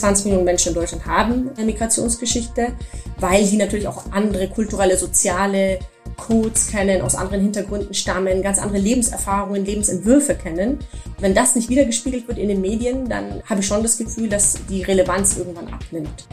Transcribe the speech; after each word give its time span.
20 0.00 0.26
Millionen 0.26 0.44
Menschen 0.44 0.70
in 0.70 0.74
Deutschland 0.74 1.06
haben 1.06 1.50
eine 1.56 1.66
Migrationsgeschichte, 1.66 2.72
weil 3.20 3.44
die 3.46 3.56
natürlich 3.56 3.88
auch 3.88 4.10
andere 4.12 4.48
kulturelle, 4.48 4.96
soziale 4.96 5.78
Codes 6.16 6.66
kennen, 6.66 7.00
aus 7.00 7.14
anderen 7.14 7.42
Hintergründen 7.42 7.94
stammen, 7.94 8.42
ganz 8.42 8.58
andere 8.58 8.78
Lebenserfahrungen, 8.78 9.64
Lebensentwürfe 9.64 10.34
kennen. 10.34 10.78
Wenn 11.20 11.34
das 11.34 11.54
nicht 11.54 11.68
wiedergespiegelt 11.68 12.28
wird 12.28 12.38
in 12.38 12.48
den 12.48 12.60
Medien, 12.60 13.08
dann 13.08 13.42
habe 13.48 13.60
ich 13.60 13.66
schon 13.66 13.82
das 13.82 13.96
Gefühl, 13.96 14.28
dass 14.28 14.58
die 14.68 14.82
Relevanz 14.82 15.36
irgendwann 15.38 15.68
abnimmt. 15.68 16.26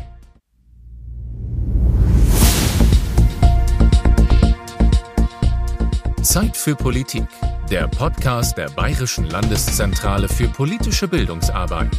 Zeit 6.36 6.58
für 6.58 6.76
Politik, 6.76 7.24
der 7.70 7.88
Podcast 7.88 8.58
der 8.58 8.70
Bayerischen 8.70 9.30
Landeszentrale 9.30 10.28
für 10.28 10.48
politische 10.48 11.08
Bildungsarbeit. 11.08 11.98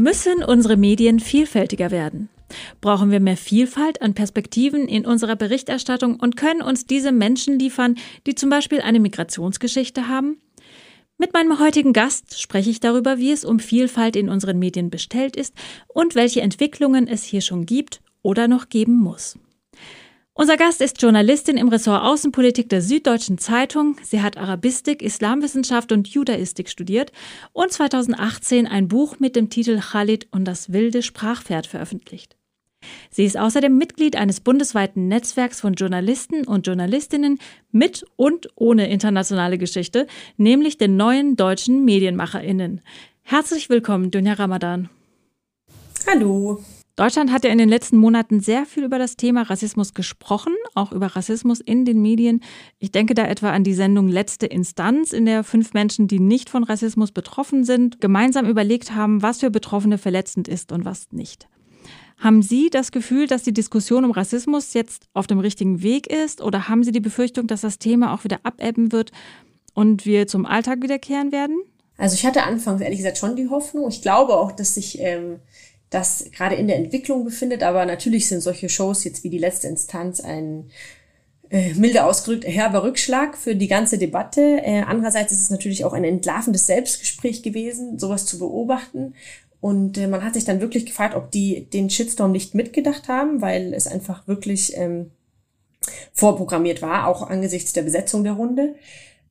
Müssen 0.00 0.42
unsere 0.42 0.78
Medien 0.78 1.20
vielfältiger 1.20 1.90
werden? 1.90 2.30
Brauchen 2.80 3.10
wir 3.10 3.20
mehr 3.20 3.36
Vielfalt 3.36 4.00
an 4.00 4.14
Perspektiven 4.14 4.88
in 4.88 5.04
unserer 5.04 5.36
Berichterstattung 5.36 6.18
und 6.18 6.38
können 6.38 6.62
uns 6.62 6.86
diese 6.86 7.12
Menschen 7.12 7.58
liefern, 7.58 7.96
die 8.26 8.34
zum 8.34 8.48
Beispiel 8.48 8.80
eine 8.80 8.98
Migrationsgeschichte 8.98 10.08
haben? 10.08 10.40
Mit 11.18 11.34
meinem 11.34 11.58
heutigen 11.58 11.92
Gast 11.92 12.40
spreche 12.40 12.70
ich 12.70 12.80
darüber, 12.80 13.18
wie 13.18 13.30
es 13.30 13.44
um 13.44 13.60
Vielfalt 13.60 14.16
in 14.16 14.30
unseren 14.30 14.58
Medien 14.58 14.88
bestellt 14.88 15.36
ist 15.36 15.54
und 15.86 16.14
welche 16.14 16.40
Entwicklungen 16.40 17.06
es 17.06 17.22
hier 17.22 17.42
schon 17.42 17.66
gibt 17.66 18.00
oder 18.22 18.48
noch 18.48 18.70
geben 18.70 18.96
muss. 18.96 19.36
Unser 20.32 20.56
Gast 20.56 20.80
ist 20.80 21.02
Journalistin 21.02 21.56
im 21.56 21.68
Ressort 21.68 22.02
Außenpolitik 22.02 22.68
der 22.68 22.82
Süddeutschen 22.82 23.36
Zeitung. 23.36 23.96
Sie 24.02 24.22
hat 24.22 24.38
Arabistik, 24.38 25.02
Islamwissenschaft 25.02 25.92
und 25.92 26.08
Judaistik 26.08 26.68
studiert 26.70 27.12
und 27.52 27.72
2018 27.72 28.66
ein 28.66 28.88
Buch 28.88 29.18
mit 29.18 29.36
dem 29.36 29.50
Titel 29.50 29.80
Khalid 29.80 30.28
und 30.30 30.44
das 30.44 30.72
wilde 30.72 31.02
Sprachpferd 31.02 31.66
veröffentlicht. 31.66 32.36
Sie 33.10 33.24
ist 33.24 33.36
außerdem 33.36 33.76
Mitglied 33.76 34.16
eines 34.16 34.40
bundesweiten 34.40 35.08
Netzwerks 35.08 35.60
von 35.60 35.74
Journalisten 35.74 36.46
und 36.46 36.66
Journalistinnen 36.66 37.38
mit 37.70 38.06
und 38.16 38.48
ohne 38.54 38.88
internationale 38.88 39.58
Geschichte, 39.58 40.06
nämlich 40.38 40.78
den 40.78 40.96
neuen 40.96 41.36
deutschen 41.36 41.84
Medienmacherinnen. 41.84 42.80
Herzlich 43.22 43.68
willkommen, 43.68 44.10
Dunja 44.10 44.34
Ramadan. 44.34 44.88
Hallo. 46.06 46.62
Deutschland 47.00 47.32
hat 47.32 47.44
ja 47.44 47.50
in 47.50 47.56
den 47.56 47.70
letzten 47.70 47.96
Monaten 47.96 48.40
sehr 48.40 48.66
viel 48.66 48.84
über 48.84 48.98
das 48.98 49.16
Thema 49.16 49.40
Rassismus 49.40 49.94
gesprochen, 49.94 50.52
auch 50.74 50.92
über 50.92 51.06
Rassismus 51.06 51.58
in 51.58 51.86
den 51.86 52.02
Medien. 52.02 52.42
Ich 52.78 52.92
denke 52.92 53.14
da 53.14 53.24
etwa 53.24 53.52
an 53.52 53.64
die 53.64 53.72
Sendung 53.72 54.06
Letzte 54.06 54.44
Instanz, 54.44 55.14
in 55.14 55.24
der 55.24 55.42
fünf 55.42 55.72
Menschen, 55.72 56.08
die 56.08 56.20
nicht 56.20 56.50
von 56.50 56.62
Rassismus 56.62 57.10
betroffen 57.10 57.64
sind, 57.64 58.02
gemeinsam 58.02 58.44
überlegt 58.44 58.94
haben, 58.94 59.22
was 59.22 59.40
für 59.40 59.50
Betroffene 59.50 59.96
verletzend 59.96 60.46
ist 60.46 60.72
und 60.72 60.84
was 60.84 61.10
nicht. 61.10 61.48
Haben 62.18 62.42
Sie 62.42 62.68
das 62.68 62.92
Gefühl, 62.92 63.26
dass 63.26 63.44
die 63.44 63.54
Diskussion 63.54 64.04
um 64.04 64.10
Rassismus 64.10 64.74
jetzt 64.74 65.06
auf 65.14 65.26
dem 65.26 65.38
richtigen 65.38 65.82
Weg 65.82 66.06
ist 66.06 66.42
oder 66.42 66.68
haben 66.68 66.84
Sie 66.84 66.92
die 66.92 67.00
Befürchtung, 67.00 67.46
dass 67.46 67.62
das 67.62 67.78
Thema 67.78 68.12
auch 68.12 68.24
wieder 68.24 68.40
abebben 68.42 68.92
wird 68.92 69.10
und 69.72 70.04
wir 70.04 70.26
zum 70.26 70.44
Alltag 70.44 70.82
wiederkehren 70.82 71.32
werden? 71.32 71.62
Also 71.96 72.14
ich 72.14 72.26
hatte 72.26 72.42
anfangs 72.42 72.82
ehrlich 72.82 72.98
gesagt 72.98 73.16
schon 73.18 73.36
die 73.36 73.48
Hoffnung. 73.48 73.88
Ich 73.88 74.02
glaube 74.02 74.34
auch, 74.34 74.52
dass 74.52 74.74
sich 74.74 74.98
ähm, 75.00 75.38
das 75.90 76.24
gerade 76.32 76.54
in 76.54 76.68
der 76.68 76.76
Entwicklung 76.76 77.24
befindet, 77.24 77.62
aber 77.62 77.84
natürlich 77.84 78.28
sind 78.28 78.40
solche 78.40 78.68
Shows 78.68 79.04
jetzt 79.04 79.24
wie 79.24 79.30
die 79.30 79.38
letzte 79.38 79.68
Instanz 79.68 80.20
ein 80.20 80.70
äh, 81.50 81.74
milde 81.74 82.04
ausgedrückt 82.04 82.46
herber 82.46 82.84
Rückschlag 82.84 83.36
für 83.36 83.56
die 83.56 83.66
ganze 83.66 83.98
Debatte. 83.98 84.40
Äh, 84.62 84.82
andererseits 84.86 85.32
ist 85.32 85.42
es 85.42 85.50
natürlich 85.50 85.84
auch 85.84 85.92
ein 85.92 86.04
entlarvendes 86.04 86.66
Selbstgespräch 86.66 87.42
gewesen, 87.42 87.98
sowas 87.98 88.24
zu 88.24 88.38
beobachten 88.38 89.14
und 89.60 89.98
äh, 89.98 90.06
man 90.06 90.24
hat 90.24 90.34
sich 90.34 90.44
dann 90.44 90.60
wirklich 90.60 90.86
gefragt, 90.86 91.14
ob 91.14 91.30
die 91.30 91.66
den 91.66 91.90
Shitstorm 91.90 92.32
nicht 92.32 92.54
mitgedacht 92.54 93.08
haben, 93.08 93.42
weil 93.42 93.74
es 93.74 93.86
einfach 93.86 94.26
wirklich 94.26 94.76
ähm, 94.76 95.10
vorprogrammiert 96.12 96.82
war, 96.82 97.06
auch 97.06 97.22
angesichts 97.22 97.72
der 97.72 97.82
Besetzung 97.82 98.24
der 98.24 98.34
Runde. 98.34 98.74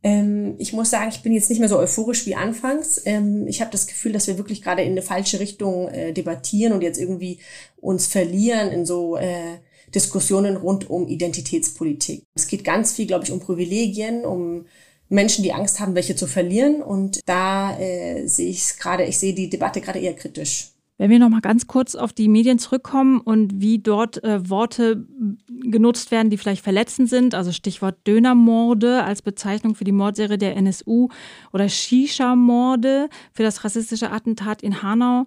Ähm, 0.02 0.56
ich 0.60 0.74
muss 0.74 0.90
sagen, 0.90 1.10
ich 1.10 1.22
bin 1.22 1.34
jetzt 1.34 1.50
nicht 1.50 1.60
mehr 1.60 1.68
so 1.68 1.78
euphorisch 1.78 2.26
wie 2.26 2.36
anfangs. 2.36 3.02
Ähm, 3.06 3.48
ich 3.48 3.62
habe 3.62 3.72
das 3.72 3.88
Gefühl, 3.88 4.14
dass 4.14 4.28
wir 4.28 4.38
wirklich 4.38 4.62
gerade 4.62 4.82
in 4.82 4.92
eine 4.92 5.02
falsche 5.02 5.40
Richtung 5.40 5.90
äh, 5.90 6.14
debattieren 6.14 6.74
und 6.74 6.82
jetzt 6.82 7.00
irgendwie 7.00 7.40
uns 7.78 8.08
verlieren 8.08 8.70
in 8.72 8.86
so 8.86 9.18
äh, 9.18 9.58
Diskussionen 9.94 10.56
rund 10.56 10.90
um 10.90 11.08
Identitätspolitik. 11.08 12.24
Es 12.36 12.48
geht 12.48 12.64
ganz 12.64 12.94
viel, 12.94 13.08
glaube 13.08 13.26
ich, 13.26 13.32
um 13.32 13.40
Privilegien, 13.40 14.26
um 14.26 14.66
Menschen, 15.10 15.44
die 15.44 15.54
Angst 15.54 15.80
haben, 15.80 15.96
welche 15.96 16.16
zu 16.16 16.28
verlieren. 16.28 16.82
Und 16.82 17.20
da 17.26 17.78
äh, 17.80 18.26
sehe 18.28 18.50
ich 18.50 18.78
gerade, 18.78 19.06
ich 19.06 19.18
sehe 19.18 19.34
die 19.34 19.50
Debatte 19.50 19.82
gerade 19.82 20.00
eher 20.00 20.16
kritisch. 20.16 20.72
Wenn 21.00 21.12
wir 21.12 21.20
noch 21.20 21.30
mal 21.30 21.40
ganz 21.40 21.66
kurz 21.66 21.96
auf 21.96 22.12
die 22.12 22.28
Medien 22.28 22.60
zurückkommen 22.60 23.22
und 23.22 23.62
wie 23.62 23.80
dort 23.80 24.22
äh, 24.22 24.50
Worte 24.50 25.08
genutzt 25.48 26.12
werden, 26.12 26.30
die 26.30 26.38
vielleicht 26.38 26.62
verletzend 26.62 27.08
sind, 27.08 27.34
also 27.34 27.54
Stichwort 27.54 27.96
Dönermorde 28.06 29.06
als 29.06 29.22
Bezeichnung 29.22 29.76
für 29.76 29.86
die 29.86 29.94
Mordserie 29.94 30.38
der 30.38 30.58
NSU 30.58 31.08
oder 31.54 31.70
Shisha-Morde 31.70 33.08
für 33.32 33.44
das 33.44 33.64
rassistische 33.64 34.12
Attentat 34.12 34.62
in 34.62 34.84
Hanau 34.84 35.26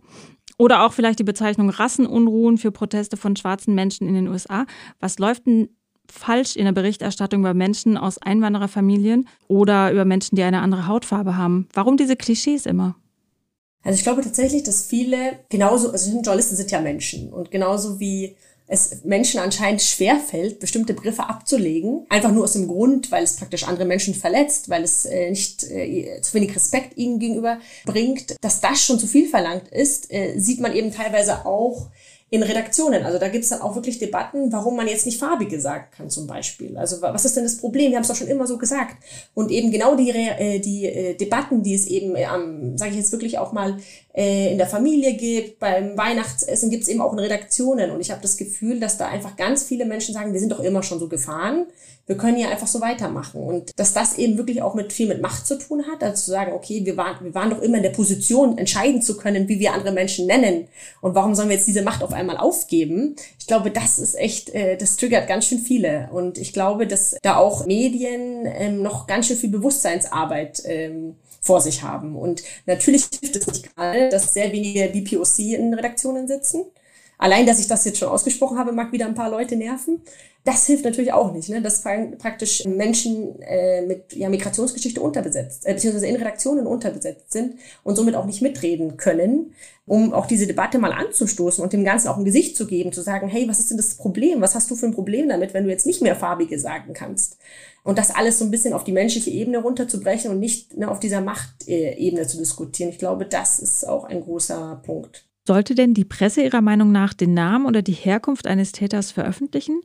oder 0.59 0.85
auch 0.85 0.93
vielleicht 0.93 1.21
die 1.21 1.25
Bezeichnung 1.25 1.71
Rassenunruhen 1.71 2.59
für 2.59 2.71
Proteste 2.71 3.17
von 3.17 3.35
schwarzen 3.35 3.75
Menschen 3.75 4.07
in 4.07 4.13
den 4.15 4.29
USA. 4.29 4.67
Was 5.01 5.19
läuft 5.19 5.47
denn 5.47 5.71
falsch 6.07 6.55
in 6.55 6.67
der 6.67 6.73
Berichterstattung 6.73 7.41
über 7.41 7.55
Menschen 7.55 7.97
aus 7.97 8.19
Einwandererfamilien 8.19 9.27
oder 9.49 9.91
über 9.91 10.05
Menschen, 10.05 10.37
die 10.37 10.43
eine 10.43 10.61
andere 10.61 10.87
Hautfarbe 10.87 11.39
haben? 11.39 11.67
Warum 11.73 11.97
diese 11.97 12.17
Klischees 12.17 12.67
immer? 12.67 12.95
Also 13.83 13.97
ich 13.97 14.05
glaube 14.05 14.23
tatsächlich, 14.23 14.63
dass 14.63 14.85
viele 14.85 15.39
genauso, 15.49 15.91
also 15.91 16.11
Journalisten 16.11 16.57
sind 16.57 16.71
ja 16.71 16.81
Menschen 16.81 17.33
und 17.33 17.51
genauso 17.51 17.99
wie 17.99 18.37
es 18.73 19.05
Menschen 19.05 19.41
anscheinend 19.41 19.83
schwerfällt, 19.83 20.61
bestimmte 20.61 20.95
Begriffe 20.95 21.29
abzulegen, 21.29 22.07
einfach 22.09 22.31
nur 22.31 22.45
aus 22.45 22.55
dem 22.55 22.69
Grund, 22.69 23.11
weil 23.11 23.25
es 23.25 23.37
praktisch 23.37 23.65
andere 23.65 23.85
Menschen 23.85 24.15
verletzt, 24.15 24.71
weil 24.71 24.83
es 24.83 25.05
äh, 25.05 25.31
nicht 25.31 25.65
äh, 25.65 26.21
zu 26.23 26.35
wenig 26.35 26.55
Respekt 26.55 26.97
ihnen 26.97 27.19
gegenüber 27.19 27.59
bringt, 27.85 28.37
dass 28.41 28.61
das 28.61 28.83
schon 28.83 28.99
zu 28.99 29.07
viel 29.07 29.29
verlangt 29.29 29.69
ist, 29.69 30.11
äh, 30.13 30.39
sieht 30.39 30.61
man 30.61 30.75
eben 30.75 30.91
teilweise 30.91 31.45
auch 31.45 31.89
in 32.33 32.43
Redaktionen. 32.43 33.05
Also 33.05 33.19
da 33.19 33.29
gibt 33.29 33.45
es 33.45 33.51
dann 33.51 33.61
auch 33.61 33.75
wirklich 33.75 33.99
Debatten, 33.99 34.51
warum 34.53 34.75
man 34.75 34.89
jetzt 34.89 35.05
nicht 35.05 35.21
farbige 35.21 35.61
sagen 35.61 35.85
kann 35.95 36.09
zum 36.09 36.27
Beispiel. 36.27 36.79
Also 36.79 37.03
was 37.03 37.27
ist 37.27 37.37
denn 37.37 37.45
das 37.45 37.59
Problem? 37.59 37.91
Wir 37.91 37.99
haben 37.99 38.05
es 38.05 38.09
doch 38.09 38.17
schon 38.17 38.27
immer 38.27 38.47
so 38.47 38.57
gesagt. 38.57 38.97
Und 39.35 39.51
eben 39.51 39.71
genau 39.71 39.97
die, 39.97 40.09
äh, 40.09 40.59
die 40.59 40.87
äh, 40.87 41.15
Debatten, 41.15 41.63
die 41.63 41.75
es 41.75 41.87
eben, 41.87 42.17
ähm, 42.17 42.79
sage 42.79 42.93
ich 42.93 42.97
jetzt 42.97 43.13
wirklich 43.13 43.37
auch 43.37 43.53
mal, 43.53 43.77
äh, 44.15 44.51
in 44.51 44.57
der 44.57 44.67
Familie 44.67 45.13
gibt, 45.13 45.59
beim 45.59 45.99
Weihnachtsessen 45.99 46.71
gibt 46.71 46.85
es 46.85 46.89
eben 46.89 47.03
auch 47.03 47.13
in 47.13 47.19
Redaktionen. 47.19 47.91
Und 47.91 48.01
ich 48.01 48.11
habe 48.11 48.23
das 48.23 48.39
Gefühl, 48.39 48.81
dass 48.81 48.97
da 48.97 49.09
einfach 49.09 49.37
ganz 49.37 49.65
viele 49.65 49.85
Menschen 49.85 50.15
sagen, 50.15 50.33
wir 50.33 50.41
sind 50.41 50.53
doch 50.53 50.61
immer 50.61 50.83
schon 50.83 51.01
so 51.01 51.09
gefahren 51.09 51.67
wir 52.07 52.17
können 52.17 52.39
ja 52.39 52.49
einfach 52.49 52.67
so 52.67 52.81
weitermachen. 52.81 53.43
Und 53.43 53.79
dass 53.79 53.95
das 53.95 54.19
eben 54.19 54.37
wirklich 54.37 54.63
auch 54.63 54.75
mit 54.75 54.93
viel 54.93 55.07
mit 55.07 55.23
Macht 55.23 55.47
zu 55.47 55.59
tun 55.59 55.85
hat, 55.87 56.03
also 56.03 56.23
zu 56.23 56.31
sagen, 56.31 56.53
okay, 56.53 56.85
wir 56.85 56.97
waren, 56.97 57.25
wir 57.25 57.35
waren 57.35 57.51
doch 57.51 57.63
immer 57.63 57.77
in 57.77 57.83
der 57.83 57.91
Position, 57.91 58.59
entscheiden 58.59 59.03
zu 59.03 59.17
können, 59.17 59.49
wie 59.49 59.61
wir 59.61 59.73
andere 59.73 59.93
Menschen 59.93 60.27
nennen. 60.27 60.69
Und 61.01 61.15
warum 61.15 61.35
sollen 61.35 61.49
wir 61.49 61.57
jetzt 61.57 61.69
diese 61.69 61.83
Macht 61.83 62.03
auf 62.03 62.13
einmal 62.13 62.37
aufgeben? 62.37 63.17
Ich 63.39 63.47
glaube, 63.47 63.71
das 63.71 63.99
ist 63.99 64.17
echt, 64.17 64.51
äh, 64.51 64.77
das 64.77 64.97
triggert 64.97 65.29
ganz 65.29 65.47
schön 65.47 65.59
viele. 65.59 66.09
Und 66.13 66.39
ich 66.39 66.53
glaube, 66.53 66.87
dass 66.87 67.17
da 67.23 67.37
auch 67.37 67.67
Medien 67.67 68.47
ähm, 68.47 68.83
noch 68.83 69.07
ganz 69.07 69.27
schön 69.27 69.37
viel 69.37 69.51
Bewusstseinsarbeit 69.51 70.63
ähm, 70.65 71.17
vor 71.41 71.61
sich 71.61 71.83
haben. 71.83 72.17
Und 72.17 72.43
natürlich 72.67 73.07
hilft 73.21 73.37
es 73.37 73.47
nicht 73.47 73.75
gerade, 73.77 74.09
dass 74.09 74.33
sehr 74.33 74.53
wenige 74.53 74.89
BPOC 74.89 75.39
in 75.41 75.75
Redaktionen 75.75 76.27
sitzen. 76.27 76.65
Allein, 77.23 77.47
dass 77.47 77.61
ich 77.61 77.69
das 77.69 77.85
jetzt 77.85 77.99
schon 77.99 78.09
ausgesprochen 78.09 78.59
habe, 78.59 78.73
mag 78.73 78.91
wieder 78.91 79.07
ein 79.07 79.15
paar 79.15 79.31
Leute 79.31 79.55
nerven. 79.55 80.03
Das 80.43 80.67
hilft 80.67 80.85
natürlich 80.85 81.13
auch 81.13 81.33
nicht, 81.33 81.51
ne? 81.51 81.63
dass 81.63 81.81
praktisch 81.83 82.65
Menschen 82.65 83.41
äh, 83.43 83.83
mit 83.83 84.13
ja, 84.13 84.29
Migrationsgeschichte 84.29 85.01
unterbesetzt, 85.01 85.65
äh, 85.65 85.73
beziehungsweise 85.73 86.09
in 86.09 86.17
Redaktionen 86.17 86.67
unterbesetzt 86.67 87.31
sind 87.31 87.55
und 87.85 87.95
somit 87.95 88.17
auch 88.17 88.25
nicht 88.25 88.43
mitreden 88.43 88.97
können, 88.97 89.55
um 89.87 90.13
auch 90.13 90.27
diese 90.27 90.49
Debatte 90.49 90.81
mal 90.81 90.91
anzustoßen 90.91 91.63
und 91.63 91.73
dem 91.73 91.85
Ganzen 91.85 92.09
auch 92.09 92.17
ein 92.17 92.25
Gesicht 92.25 92.57
zu 92.57 92.67
geben, 92.67 92.93
zu 92.93 93.03
sagen, 93.03 93.29
hey, 93.29 93.47
was 93.49 93.61
ist 93.61 93.71
denn 93.71 93.77
das 93.77 93.95
Problem? 93.95 94.41
Was 94.41 94.57
hast 94.57 94.69
du 94.73 94.75
für 94.75 94.87
ein 94.87 94.95
Problem 94.95 95.29
damit, 95.29 95.55
wenn 95.55 95.63
du 95.63 95.71
jetzt 95.71 95.87
nicht 95.87 96.03
mehr 96.03 96.17
farbige 96.17 96.59
sagen 96.59 96.93
kannst? 96.93 97.37
Und 97.85 97.99
das 97.99 98.13
alles 98.13 98.41
so 98.41 98.45
ein 98.45 98.51
bisschen 98.51 98.75
auf 98.75 98.83
die 98.83 98.91
menschliche 98.91 99.31
Ebene 99.31 99.59
runterzubrechen 99.59 100.33
und 100.33 100.41
nicht 100.41 100.77
ne, 100.77 100.91
auf 100.91 100.99
dieser 100.99 101.21
Machtebene 101.21 102.27
zu 102.27 102.39
diskutieren. 102.39 102.91
Ich 102.91 102.99
glaube, 102.99 103.27
das 103.27 103.61
ist 103.61 103.87
auch 103.87 104.03
ein 104.07 104.23
großer 104.23 104.83
Punkt. 104.85 105.25
Sollte 105.47 105.75
denn 105.75 105.93
die 105.93 106.05
Presse 106.05 106.43
Ihrer 106.43 106.61
Meinung 106.61 106.93
nach 106.93 107.15
den 107.15 107.35
Namen 107.35 107.67
oder 107.67 107.83
die 107.83 107.93
Herkunft 107.93 108.47
eines 108.47 108.73
Täters 108.73 109.11
veröffentlichen? 109.11 109.81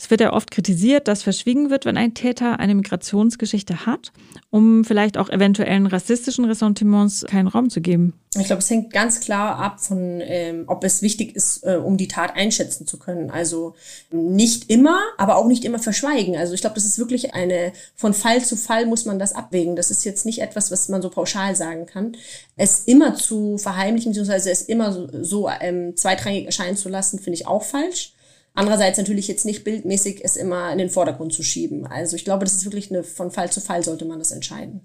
Es 0.00 0.10
wird 0.10 0.20
ja 0.20 0.32
oft 0.32 0.52
kritisiert, 0.52 1.08
dass 1.08 1.24
verschwiegen 1.24 1.70
wird, 1.70 1.84
wenn 1.84 1.96
ein 1.96 2.14
Täter 2.14 2.60
eine 2.60 2.76
Migrationsgeschichte 2.76 3.84
hat, 3.84 4.12
um 4.48 4.84
vielleicht 4.84 5.18
auch 5.18 5.28
eventuellen 5.28 5.86
rassistischen 5.86 6.44
Ressentiments 6.44 7.24
keinen 7.28 7.48
Raum 7.48 7.68
zu 7.68 7.80
geben. 7.80 8.14
Ich 8.36 8.46
glaube, 8.46 8.60
es 8.60 8.70
hängt 8.70 8.92
ganz 8.92 9.18
klar 9.18 9.58
ab 9.58 9.80
von, 9.80 10.20
ähm, 10.22 10.64
ob 10.68 10.84
es 10.84 11.02
wichtig 11.02 11.34
ist, 11.34 11.64
äh, 11.64 11.80
um 11.82 11.96
die 11.96 12.06
Tat 12.06 12.36
einschätzen 12.36 12.86
zu 12.86 12.96
können. 13.00 13.30
Also 13.30 13.74
nicht 14.12 14.70
immer, 14.70 15.00
aber 15.16 15.34
auch 15.36 15.46
nicht 15.46 15.64
immer 15.64 15.80
verschweigen. 15.80 16.36
Also 16.36 16.54
ich 16.54 16.60
glaube, 16.60 16.74
das 16.76 16.84
ist 16.84 16.98
wirklich 16.98 17.34
eine, 17.34 17.72
von 17.96 18.14
Fall 18.14 18.40
zu 18.44 18.56
Fall 18.56 18.86
muss 18.86 19.04
man 19.04 19.18
das 19.18 19.32
abwägen. 19.32 19.74
Das 19.74 19.90
ist 19.90 20.04
jetzt 20.04 20.24
nicht 20.24 20.40
etwas, 20.42 20.70
was 20.70 20.88
man 20.88 21.02
so 21.02 21.10
pauschal 21.10 21.56
sagen 21.56 21.86
kann. 21.86 22.16
Es 22.56 22.84
immer 22.84 23.16
zu 23.16 23.58
verheimlichen, 23.58 24.12
beziehungsweise 24.12 24.52
es 24.52 24.62
immer 24.62 24.92
so, 24.92 25.08
so 25.22 25.50
ähm, 25.60 25.96
zweitrangig 25.96 26.46
erscheinen 26.46 26.76
zu 26.76 26.88
lassen, 26.88 27.18
finde 27.18 27.34
ich 27.34 27.48
auch 27.48 27.64
falsch. 27.64 28.12
Andererseits 28.58 28.98
natürlich 28.98 29.28
jetzt 29.28 29.46
nicht 29.46 29.62
bildmäßig 29.62 30.24
es 30.24 30.34
immer 30.34 30.72
in 30.72 30.78
den 30.78 30.90
Vordergrund 30.90 31.32
zu 31.32 31.44
schieben. 31.44 31.86
Also 31.86 32.16
ich 32.16 32.24
glaube, 32.24 32.44
das 32.44 32.54
ist 32.54 32.64
wirklich 32.64 32.90
eine, 32.90 33.04
von 33.04 33.30
Fall 33.30 33.52
zu 33.52 33.60
Fall 33.60 33.84
sollte 33.84 34.04
man 34.04 34.18
das 34.18 34.32
entscheiden. 34.32 34.80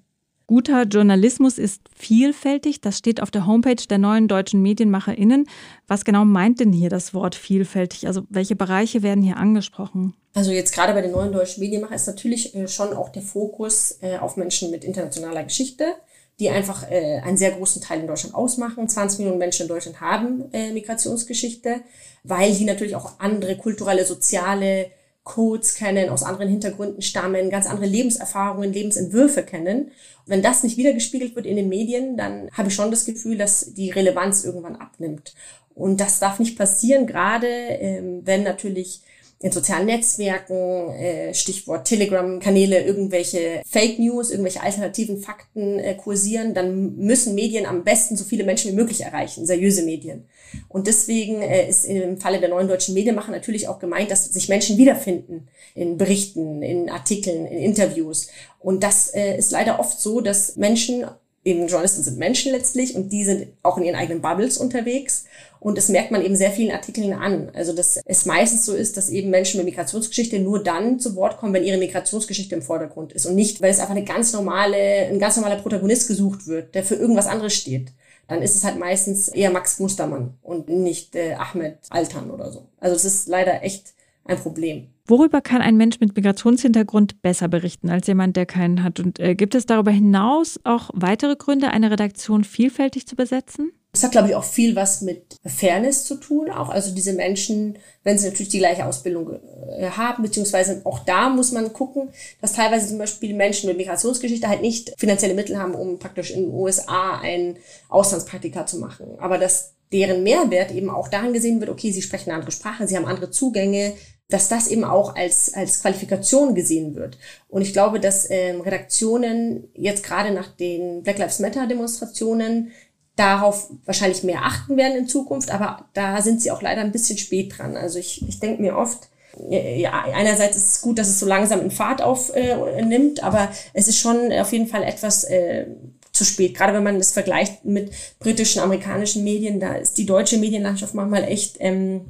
Guter 0.46 0.84
Journalismus 0.84 1.58
ist 1.58 1.82
vielfältig. 1.96 2.82
Das 2.82 3.00
steht 3.00 3.20
auf 3.20 3.32
der 3.32 3.48
Homepage 3.48 3.84
der 3.90 3.98
neuen 3.98 4.28
deutschen 4.28 4.62
MedienmacherInnen. 4.62 5.48
Was 5.88 6.06
genau 6.06 6.24
meint 6.24 6.60
denn 6.60 6.72
hier 6.72 6.92
das 6.92 7.16
Wort 7.16 7.34
vielfältig? 7.34 8.06
Also 8.06 8.22
welche 8.30 8.56
Bereiche 8.56 9.02
werden 9.02 9.24
hier 9.24 9.38
angesprochen? 9.38 10.14
Also 10.36 10.52
jetzt 10.52 10.76
gerade 10.76 10.94
bei 10.94 11.02
den 11.02 11.12
neuen 11.12 11.32
deutschen 11.32 11.62
Medienmacher 11.62 11.96
ist 11.96 12.06
natürlich 12.06 12.54
äh, 12.54 12.68
schon 12.68 12.94
auch 12.94 13.10
der 13.10 13.24
Fokus 13.24 13.98
äh, 14.02 14.20
auf 14.20 14.38
Menschen 14.38 14.70
mit 14.70 14.84
internationaler 14.84 15.46
Geschichte 15.46 15.96
die 16.44 16.50
einfach 16.50 16.92
äh, 16.92 17.22
einen 17.22 17.38
sehr 17.38 17.52
großen 17.52 17.82
Teil 17.82 18.02
in 18.02 18.08
Deutschland 18.08 18.36
ausmachen. 18.36 18.90
20 18.90 19.20
Millionen 19.20 19.40
Menschen 19.40 19.64
in 19.64 19.70
Deutschland 19.70 20.02
haben 20.02 20.52
äh, 20.52 20.74
Migrationsgeschichte, 20.74 21.82
weil 22.24 22.54
die 22.54 22.66
natürlich 22.66 22.98
auch 22.98 23.14
andere 23.20 23.56
kulturelle, 23.56 24.06
soziale 24.06 24.92
Codes 25.24 25.76
kennen, 25.76 26.10
aus 26.10 26.24
anderen 26.24 26.50
Hintergründen 26.50 27.02
stammen, 27.02 27.50
ganz 27.50 27.66
andere 27.66 27.86
Lebenserfahrungen, 27.86 28.74
Lebensentwürfe 28.74 29.44
kennen. 29.44 29.86
Und 29.86 29.92
wenn 30.26 30.42
das 30.42 30.64
nicht 30.64 30.76
wiedergespiegelt 30.76 31.34
wird 31.38 31.46
in 31.46 31.56
den 31.56 31.70
Medien, 31.70 32.18
dann 32.18 32.50
habe 32.52 32.68
ich 32.68 32.76
schon 32.76 32.92
das 32.92 33.06
Gefühl, 33.06 33.38
dass 33.38 33.74
die 33.74 33.92
Relevanz 33.92 34.44
irgendwann 34.44 34.76
abnimmt. 34.76 35.34
Und 35.76 36.02
das 36.02 36.20
darf 36.20 36.40
nicht 36.40 36.58
passieren, 36.58 37.08
gerade 37.08 37.48
ähm, 37.48 38.22
wenn 38.26 38.44
natürlich 38.44 39.02
in 39.44 39.52
sozialen 39.52 39.88
Netzwerken, 39.88 40.90
äh, 40.92 41.34
Stichwort 41.34 41.86
Telegram-Kanäle, 41.86 42.82
irgendwelche 42.82 43.62
Fake 43.70 44.00
News, 44.00 44.32
irgendwelche 44.32 44.64
alternativen 44.64 45.18
Fakten 45.18 45.80
äh, 45.80 45.96
kursieren, 45.96 46.54
dann 46.54 46.96
müssen 46.96 47.36
Medien 47.36 47.66
am 47.66 47.84
besten 47.84 48.16
so 48.16 48.24
viele 48.24 48.46
Menschen 48.46 48.72
wie 48.72 48.76
möglich 48.76 49.02
erreichen, 49.02 49.46
seriöse 49.46 49.84
Medien. 49.84 50.24
Und 50.70 50.88
deswegen 50.88 51.42
äh, 51.42 51.68
ist 51.68 51.84
im 51.84 52.22
Falle 52.22 52.40
der 52.40 52.48
neuen 52.48 52.70
deutschen 52.70 52.94
Medienmacher 52.94 53.34
natürlich 53.34 53.68
auch 53.68 53.80
gemeint, 53.80 54.12
dass 54.12 54.32
sich 54.32 54.48
Menschen 54.48 54.78
wiederfinden 54.78 55.50
in 55.76 55.98
Berichten, 55.98 56.62
in 56.64 56.90
Artikeln, 56.90 57.46
in 57.46 57.58
Interviews. 57.58 58.30
Und 58.60 58.82
das 58.82 59.14
äh, 59.14 59.38
ist 59.38 59.52
leider 59.52 59.78
oft 59.78 60.00
so, 60.00 60.22
dass 60.22 60.56
Menschen 60.56 61.06
eben 61.46 61.68
Journalisten 61.68 62.04
sind 62.04 62.18
Menschen 62.18 62.52
letztlich 62.52 62.96
und 62.96 63.12
die 63.12 63.24
sind 63.24 63.48
auch 63.64 63.78
in 63.78 63.84
ihren 63.84 63.96
eigenen 63.96 64.22
Bubbles 64.22 64.58
unterwegs. 64.58 65.26
Und 65.60 65.78
das 65.78 65.90
merkt 65.90 66.12
man 66.12 66.24
eben 66.24 66.36
sehr 66.36 66.52
vielen 66.52 66.72
Artikeln 66.72 67.14
an. 67.14 67.50
Also 67.54 67.74
dass 67.74 68.00
es 68.06 68.26
meistens 68.26 68.66
so 68.66 68.74
ist, 68.74 68.98
dass 68.98 69.10
eben 69.10 69.30
Menschen 69.30 69.58
mit 69.58 69.66
Migrationsgeschichte 69.66 70.40
nur 70.40 70.64
dann 70.64 71.00
zu 71.00 71.16
Wort 71.16 71.38
kommen, 71.38 71.54
wenn 71.54 71.64
ihre 71.64 71.78
Migrationsgeschichte 71.78 72.56
im 72.56 72.62
Vordergrund 72.62 73.14
ist 73.14 73.26
und 73.26 73.36
nicht, 73.36 73.62
weil 73.62 73.72
es 73.72 73.80
einfach 73.80 73.96
eine 73.96 74.06
ganz 74.06 74.34
normale, 74.34 74.78
ein 74.78 75.20
ganz 75.20 75.36
normaler 75.36 75.62
Protagonist 75.62 76.08
gesucht 76.08 76.48
wird, 76.48 76.76
der 76.76 76.84
für 76.84 76.96
irgendwas 76.96 77.28
anderes 77.28 77.54
steht. 77.54 77.92
Dann 78.28 78.42
ist 78.42 78.56
es 78.56 78.64
halt 78.64 78.80
meistens 78.80 79.28
eher 79.28 79.52
Max 79.52 79.80
Mustermann 79.80 80.34
und 80.42 80.70
nicht 80.70 81.16
äh, 81.16 81.34
Ahmed 81.34 81.78
Altan 81.90 82.32
oder 82.32 82.52
so. 82.52 82.68
Also 82.80 82.96
es 82.96 83.04
ist 83.04 83.28
leider 83.28 83.64
echt 83.64 83.94
ein 84.26 84.38
Problem. 84.38 84.88
Worüber 85.06 85.42
kann 85.42 85.62
ein 85.62 85.76
Mensch 85.76 86.00
mit 86.00 86.16
Migrationshintergrund 86.16 87.22
besser 87.22 87.50
berichten 87.50 87.90
als 87.90 88.08
jemand, 88.08 88.38
der 88.38 88.46
keinen 88.46 88.84
hat? 88.84 89.00
Und 89.00 89.20
äh, 89.20 89.36
gibt 89.36 89.54
es 89.54 89.66
darüber 89.66 89.92
hinaus 89.92 90.60
auch 90.64 90.90
weitere 90.94 91.36
Gründe, 91.36 91.72
eine 91.72 91.92
Redaktion 91.92 92.44
vielfältig 92.44 93.06
zu 93.06 93.16
besetzen? 93.16 93.74
Es 93.96 94.02
hat, 94.02 94.12
glaube 94.12 94.30
ich, 94.30 94.36
auch 94.36 94.44
viel 94.44 94.76
was 94.76 95.02
mit 95.02 95.38
Fairness 95.46 96.06
zu 96.06 96.16
tun. 96.16 96.50
Auch 96.50 96.70
also 96.70 96.96
diese 96.96 97.14
Menschen, 97.14 97.78
wenn 98.04 98.18
sie 98.18 98.28
natürlich 98.28 98.50
die 98.50 98.58
gleiche 98.58 98.88
Ausbildung 98.88 99.34
äh, 99.78 99.90
haben, 99.92 100.24
beziehungsweise 100.24 100.82
auch 100.86 101.00
da 101.00 101.30
muss 101.30 101.52
man 101.52 101.74
gucken, 101.74 102.10
dass 102.42 102.54
teilweise 102.54 102.88
zum 102.88 102.98
Beispiel 102.98 103.36
Menschen 103.36 103.68
mit 103.68 103.78
Migrationsgeschichte 103.78 104.48
halt 104.48 104.62
nicht 104.62 104.94
finanzielle 104.98 105.36
Mittel 105.36 105.60
haben, 105.60 105.76
um 105.76 106.00
praktisch 106.00 106.32
in 106.32 106.46
den 106.46 106.54
USA 106.54 107.20
ein 107.20 107.58
Auslandspraktika 107.90 108.66
zu 108.66 108.80
machen. 108.80 109.20
Aber 109.20 109.38
dass 109.38 109.76
deren 109.92 110.24
Mehrwert 110.24 110.72
eben 110.72 110.90
auch 110.90 111.08
daran 111.08 111.34
gesehen 111.34 111.60
wird, 111.60 111.70
okay, 111.70 111.92
sie 111.92 112.02
sprechen 112.02 112.32
eine 112.32 112.40
andere 112.40 112.52
Sprache, 112.52 112.88
sie 112.88 112.98
haben 112.98 113.06
andere 113.06 113.30
Zugänge, 113.30 113.94
dass 114.30 114.50
das 114.50 114.68
eben 114.68 114.84
auch 114.84 115.16
als, 115.16 115.54
als 115.54 115.82
Qualifikation 115.82 116.56
gesehen 116.56 116.96
wird. 116.96 117.18
Und 117.50 117.62
ich 117.62 117.74
glaube, 117.74 118.00
dass 118.00 118.30
ähm, 118.30 118.62
Redaktionen 118.62 119.70
jetzt 119.76 120.04
gerade 120.04 120.32
nach 120.32 120.48
den 120.48 121.04
Black 121.04 121.20
Lives 121.20 121.40
Matter 121.40 121.68
Demonstrationen 121.68 122.72
darauf 123.16 123.70
wahrscheinlich 123.86 124.24
mehr 124.24 124.44
achten 124.44 124.76
werden 124.76 124.98
in 124.98 125.08
Zukunft, 125.08 125.52
aber 125.52 125.86
da 125.94 126.22
sind 126.22 126.42
sie 126.42 126.50
auch 126.50 126.64
leider 126.64 126.82
ein 126.82 126.92
bisschen 126.92 127.18
spät 127.18 127.58
dran. 127.58 127.78
Also 127.78 128.00
ich, 128.00 128.28
ich 128.28 128.40
denke 128.40 128.62
mir 128.62 128.76
oft, 128.76 129.10
ja, 129.50 130.04
einerseits 130.14 130.58
ist 130.58 130.68
es 130.68 130.82
gut, 130.82 131.00
dass 131.00 131.08
es 131.10 131.20
so 131.20 131.26
langsam 131.26 131.62
in 131.62 131.72
Fahrt 131.72 132.02
aufnimmt, 132.02 133.20
äh, 133.20 133.22
aber 133.22 133.50
es 133.74 133.88
ist 133.88 134.00
schon 134.00 134.32
auf 134.32 134.52
jeden 134.52 134.68
Fall 134.68 134.84
etwas 134.84 135.24
äh, 135.24 135.66
zu 136.12 136.24
spät. 136.24 136.56
Gerade 136.56 136.74
wenn 136.74 136.84
man 136.84 137.00
das 137.00 137.12
vergleicht 137.12 137.66
mit 137.66 137.92
britischen, 138.20 138.62
amerikanischen 138.62 139.24
Medien, 139.24 139.60
da 139.60 139.74
ist 139.74 139.98
die 139.98 140.06
deutsche 140.06 140.38
Medienlandschaft 140.38 140.94
manchmal 140.94 141.24
echt 141.24 141.58
ähm, 141.60 142.02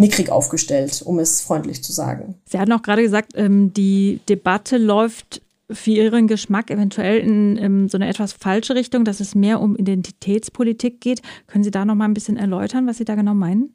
mickrig 0.00 0.30
aufgestellt, 0.30 1.02
um 1.04 1.18
es 1.18 1.42
freundlich 1.42 1.84
zu 1.84 1.92
sagen. 1.92 2.34
Sie 2.46 2.58
hatten 2.58 2.72
auch 2.72 2.82
gerade 2.82 3.02
gesagt, 3.02 3.32
ähm, 3.34 3.72
die 3.74 4.20
Debatte 4.28 4.78
läuft 4.78 5.42
für 5.70 5.90
Ihren 5.90 6.26
Geschmack 6.26 6.70
eventuell 6.70 7.18
in, 7.18 7.56
in, 7.56 7.88
so 7.88 7.98
eine 7.98 8.08
etwas 8.08 8.32
falsche 8.32 8.74
Richtung, 8.74 9.04
dass 9.04 9.20
es 9.20 9.34
mehr 9.34 9.60
um 9.60 9.76
Identitätspolitik 9.76 11.00
geht. 11.00 11.20
Können 11.46 11.62
Sie 11.62 11.70
da 11.70 11.84
noch 11.84 11.94
mal 11.94 12.06
ein 12.06 12.14
bisschen 12.14 12.38
erläutern, 12.38 12.86
was 12.86 12.96
Sie 12.96 13.04
da 13.04 13.14
genau 13.14 13.34
meinen? 13.34 13.74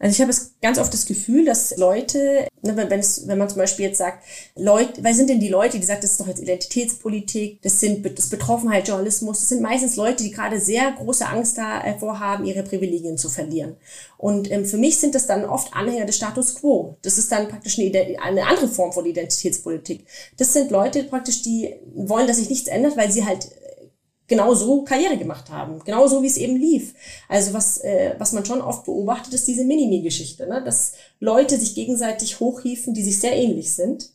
Also 0.00 0.12
ich 0.12 0.20
habe 0.20 0.30
es 0.32 0.56
ganz 0.60 0.78
oft 0.78 0.92
das 0.92 1.06
Gefühl, 1.06 1.44
dass 1.44 1.76
Leute, 1.76 2.48
ne, 2.62 2.76
wenn, 2.76 2.98
es, 2.98 3.28
wenn 3.28 3.38
man 3.38 3.48
zum 3.48 3.58
Beispiel 3.58 3.86
jetzt 3.86 3.98
sagt, 3.98 4.24
Leute, 4.56 4.92
wer 5.02 5.14
sind 5.14 5.30
denn 5.30 5.38
die 5.38 5.48
Leute, 5.48 5.78
die 5.78 5.86
sagen, 5.86 6.00
das 6.02 6.12
ist 6.12 6.20
doch 6.20 6.26
jetzt 6.26 6.42
Identitätspolitik, 6.42 7.62
das 7.62 7.78
sind 7.78 8.04
das 8.18 8.28
Betroffenheit-Journalismus, 8.28 9.38
das 9.38 9.48
sind 9.48 9.62
meistens 9.62 9.94
Leute, 9.94 10.24
die 10.24 10.32
gerade 10.32 10.60
sehr 10.60 10.90
große 10.92 11.26
Angst 11.26 11.58
davor 11.58 12.18
haben, 12.18 12.44
ihre 12.44 12.64
Privilegien 12.64 13.16
zu 13.16 13.28
verlieren. 13.28 13.76
Und 14.18 14.50
ähm, 14.50 14.64
für 14.66 14.78
mich 14.78 14.98
sind 14.98 15.14
das 15.14 15.26
dann 15.26 15.44
oft 15.44 15.72
Anhänger 15.74 16.06
des 16.06 16.16
Status 16.16 16.56
quo. 16.56 16.96
Das 17.02 17.16
ist 17.16 17.30
dann 17.30 17.48
praktisch 17.48 17.78
eine, 17.78 18.20
eine 18.20 18.46
andere 18.46 18.68
Form 18.68 18.92
von 18.92 19.06
Identitätspolitik. 19.06 20.06
Das 20.38 20.52
sind 20.52 20.72
Leute 20.72 21.04
praktisch, 21.04 21.42
die 21.42 21.76
wollen, 21.94 22.26
dass 22.26 22.38
sich 22.38 22.50
nichts 22.50 22.68
ändert, 22.68 22.96
weil 22.96 23.12
sie 23.12 23.24
halt 23.24 23.48
genau 24.26 24.54
so 24.54 24.82
Karriere 24.82 25.16
gemacht 25.16 25.50
haben, 25.50 25.80
genau 25.84 26.06
so 26.06 26.22
wie 26.22 26.26
es 26.26 26.36
eben 26.36 26.56
lief. 26.56 26.94
Also 27.28 27.52
was 27.52 27.78
äh, 27.78 28.14
was 28.18 28.32
man 28.32 28.44
schon 28.44 28.60
oft 28.60 28.84
beobachtet, 28.84 29.34
ist 29.34 29.46
diese 29.46 29.64
Minimi-Geschichte, 29.64 30.46
ne? 30.46 30.62
dass 30.64 30.92
Leute 31.20 31.58
sich 31.58 31.74
gegenseitig 31.74 32.40
hochhieven, 32.40 32.94
die 32.94 33.02
sich 33.02 33.18
sehr 33.18 33.36
ähnlich 33.36 33.72
sind. 33.72 34.10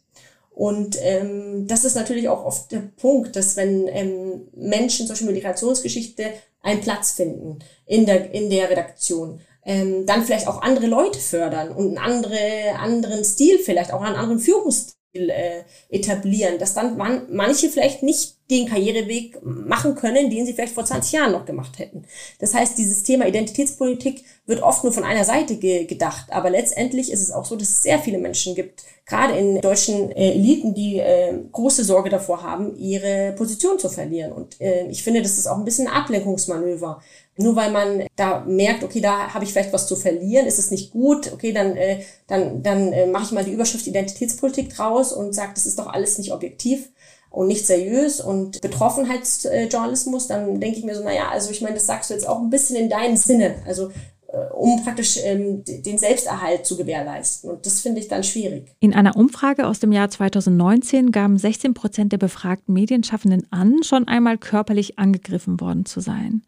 Und 0.52 0.98
ähm, 1.02 1.68
das 1.68 1.86
ist 1.86 1.96
natürlich 1.96 2.28
auch 2.28 2.44
oft 2.44 2.72
der 2.72 2.84
Punkt, 2.98 3.36
dass 3.36 3.56
wenn 3.56 3.88
ähm, 3.88 4.50
Menschen 4.54 5.08
zum 5.08 5.14
Beispiel 5.14 5.32
Migrationsgeschichte 5.32 6.34
einen 6.62 6.82
Platz 6.82 7.12
finden 7.12 7.60
in 7.86 8.06
der 8.06 8.34
in 8.34 8.50
der 8.50 8.70
Redaktion, 8.70 9.40
ähm, 9.64 10.06
dann 10.06 10.24
vielleicht 10.24 10.48
auch 10.48 10.62
andere 10.62 10.88
Leute 10.88 11.20
fördern 11.20 11.72
und 11.72 11.90
einen 11.90 11.98
andere, 11.98 12.76
anderen 12.80 13.24
Stil 13.24 13.60
vielleicht 13.60 13.94
auch 13.94 14.02
einen 14.02 14.16
anderen 14.16 14.40
Führungsstil 14.40 15.30
äh, 15.30 15.64
etablieren, 15.90 16.58
dass 16.60 16.74
dann 16.74 16.98
man, 16.98 17.28
manche 17.30 17.70
vielleicht 17.70 18.04
nicht 18.04 18.39
den 18.50 18.68
Karriereweg 18.68 19.38
machen 19.44 19.96
können, 19.96 20.30
den 20.30 20.46
sie 20.46 20.54
vielleicht 20.54 20.74
vor 20.74 20.86
20 20.86 21.12
Jahren 21.12 21.32
noch 21.32 21.46
gemacht 21.46 21.78
hätten. 21.78 22.06
Das 22.40 22.54
heißt, 22.54 22.78
dieses 22.78 23.04
Thema 23.04 23.28
Identitätspolitik 23.28 24.24
wird 24.48 24.64
oft 24.64 24.84
nur 24.84 24.92
von 24.92 25.04
einer 25.04 25.24
Seite 25.24 25.58
ge 25.58 25.86
gedacht, 25.86 26.28
aber 26.32 26.50
letztendlich 26.50 27.12
ist 27.12 27.22
es 27.22 27.32
auch 27.32 27.46
so, 27.46 27.56
dass 27.56 27.70
es 27.70 27.84
sehr 27.84 28.00
viele 28.00 28.18
Menschen 28.18 28.56
gibt, 28.56 28.84
gerade 29.06 29.38
in 29.38 29.62
deutschen 29.62 30.12
äh, 30.12 30.32
Eliten, 30.32 30.74
die 30.74 30.98
äh, 30.98 31.34
große 31.52 31.84
Sorge 31.84 32.10
davor 32.10 32.42
haben, 32.42 32.76
ihre 32.78 33.34
Position 33.38 33.78
zu 33.78 33.90
verlieren. 33.90 34.32
Und 34.32 34.60
äh, 34.62 34.88
ich 34.88 35.04
finde, 35.04 35.22
das 35.22 35.38
ist 35.38 35.48
auch 35.48 35.58
ein 35.58 35.66
bisschen 35.66 35.88
ein 35.88 35.94
Ablenkungsmanöver. 35.94 37.02
Nur 37.38 37.56
weil 37.56 37.72
man 37.72 38.04
da 38.16 38.44
merkt, 38.48 38.84
okay, 38.84 39.00
da 39.00 39.34
habe 39.34 39.46
ich 39.46 39.52
vielleicht 39.52 39.74
was 39.74 39.88
zu 39.88 39.96
verlieren, 39.96 40.46
ist 40.46 40.60
es 40.60 40.72
nicht 40.72 40.92
gut, 40.92 41.32
okay, 41.32 41.54
dann, 41.54 41.78
äh, 41.78 42.02
dann, 42.28 42.62
dann 42.64 42.92
äh, 42.92 43.06
mache 43.06 43.24
ich 43.26 43.32
mal 43.32 43.46
die 43.46 43.54
Überschrift 43.54 43.88
Identitätspolitik 43.88 44.76
draus 44.76 45.14
und 45.14 45.34
sage, 45.34 45.52
das 45.56 45.66
ist 45.66 45.80
doch 45.80 45.88
alles 45.88 46.18
nicht 46.18 46.34
objektiv 46.34 46.90
und 47.30 47.48
nicht 47.48 47.66
seriös 47.66 48.22
und 48.22 48.62
Betroffenheitsjournalismus, 48.62 50.28
dann 50.28 50.60
denke 50.60 50.80
ich 50.80 50.86
mir 50.86 50.96
so, 50.96 51.04
naja, 51.04 51.30
also 51.32 51.52
ich 51.52 51.62
meine, 51.62 51.76
das 51.76 51.86
sagst 51.86 52.10
du 52.10 52.14
jetzt 52.14 52.28
auch 52.28 52.40
ein 52.40 52.50
bisschen 52.50 52.76
in 52.76 52.90
deinem 52.90 53.18
Sinne. 53.18 53.56
Also 53.68 53.92
äh, 54.32 54.54
um 54.54 54.84
praktisch 54.84 55.18
ähm, 55.24 55.64
den 55.66 55.98
Selbsterhalt 55.98 56.64
zu 56.66 56.78
gewährleisten. 56.78 57.50
Und 57.50 57.66
das 57.66 57.82
finde 57.82 58.00
ich 58.00 58.08
dann 58.10 58.24
schwierig. 58.24 58.68
In 58.80 58.94
einer 58.94 59.16
Umfrage 59.16 59.66
aus 59.66 59.80
dem 59.80 59.92
Jahr 59.92 60.10
2019 60.10 61.12
gaben 61.12 61.38
16 61.38 61.74
Prozent 61.74 62.12
der 62.12 62.20
befragten 62.20 62.74
Medienschaffenden 62.74 63.48
an, 63.52 63.82
schon 63.82 64.08
einmal 64.08 64.38
körperlich 64.38 65.00
angegriffen 65.00 65.60
worden 65.60 65.86
zu 65.86 66.00
sein. 66.00 66.44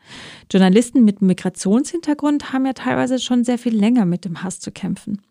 Journalisten 0.52 1.04
mit 1.04 1.24
Migrationshintergrund 1.24 2.54
haben 2.54 2.68
ja 2.68 2.74
teilweise 2.74 3.18
schon 3.18 3.44
sehr 3.44 3.58
viel 3.58 3.76
länger 3.76 4.06
mit 4.06 4.26
dem 4.26 4.44
Hass 4.44 4.60
zu 4.60 4.72
kämpfen. 4.72 5.22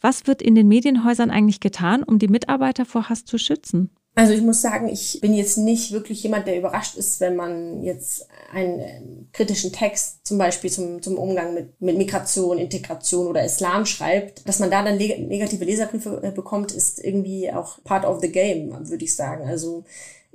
Was 0.00 0.26
wird 0.26 0.40
in 0.40 0.54
den 0.54 0.68
Medienhäusern 0.68 1.30
eigentlich 1.30 1.60
getan, 1.60 2.02
um 2.02 2.18
die 2.18 2.28
Mitarbeiter 2.28 2.86
vor 2.86 3.10
Hass 3.10 3.26
zu 3.26 3.36
schützen? 3.36 3.90
Also 4.18 4.32
ich 4.32 4.42
muss 4.42 4.60
sagen, 4.60 4.88
ich 4.88 5.20
bin 5.20 5.32
jetzt 5.32 5.58
nicht 5.58 5.92
wirklich 5.92 6.20
jemand, 6.24 6.48
der 6.48 6.58
überrascht 6.58 6.96
ist, 6.96 7.20
wenn 7.20 7.36
man 7.36 7.84
jetzt 7.84 8.26
einen 8.52 8.80
äh, 8.80 9.00
kritischen 9.32 9.72
Text 9.72 10.26
zum 10.26 10.38
Beispiel 10.38 10.72
zum, 10.72 11.00
zum 11.00 11.16
Umgang 11.16 11.54
mit, 11.54 11.80
mit 11.80 11.96
Migration, 11.96 12.58
Integration 12.58 13.28
oder 13.28 13.44
Islam 13.44 13.86
schreibt. 13.86 14.48
Dass 14.48 14.58
man 14.58 14.72
da 14.72 14.82
dann 14.82 14.96
negative 14.96 15.64
Leserbriefe 15.64 16.20
äh, 16.20 16.32
bekommt, 16.32 16.72
ist 16.72 16.98
irgendwie 16.98 17.52
auch 17.52 17.78
part 17.84 18.04
of 18.04 18.20
the 18.20 18.32
game, 18.32 18.90
würde 18.90 19.04
ich 19.04 19.14
sagen. 19.14 19.46
Also 19.46 19.84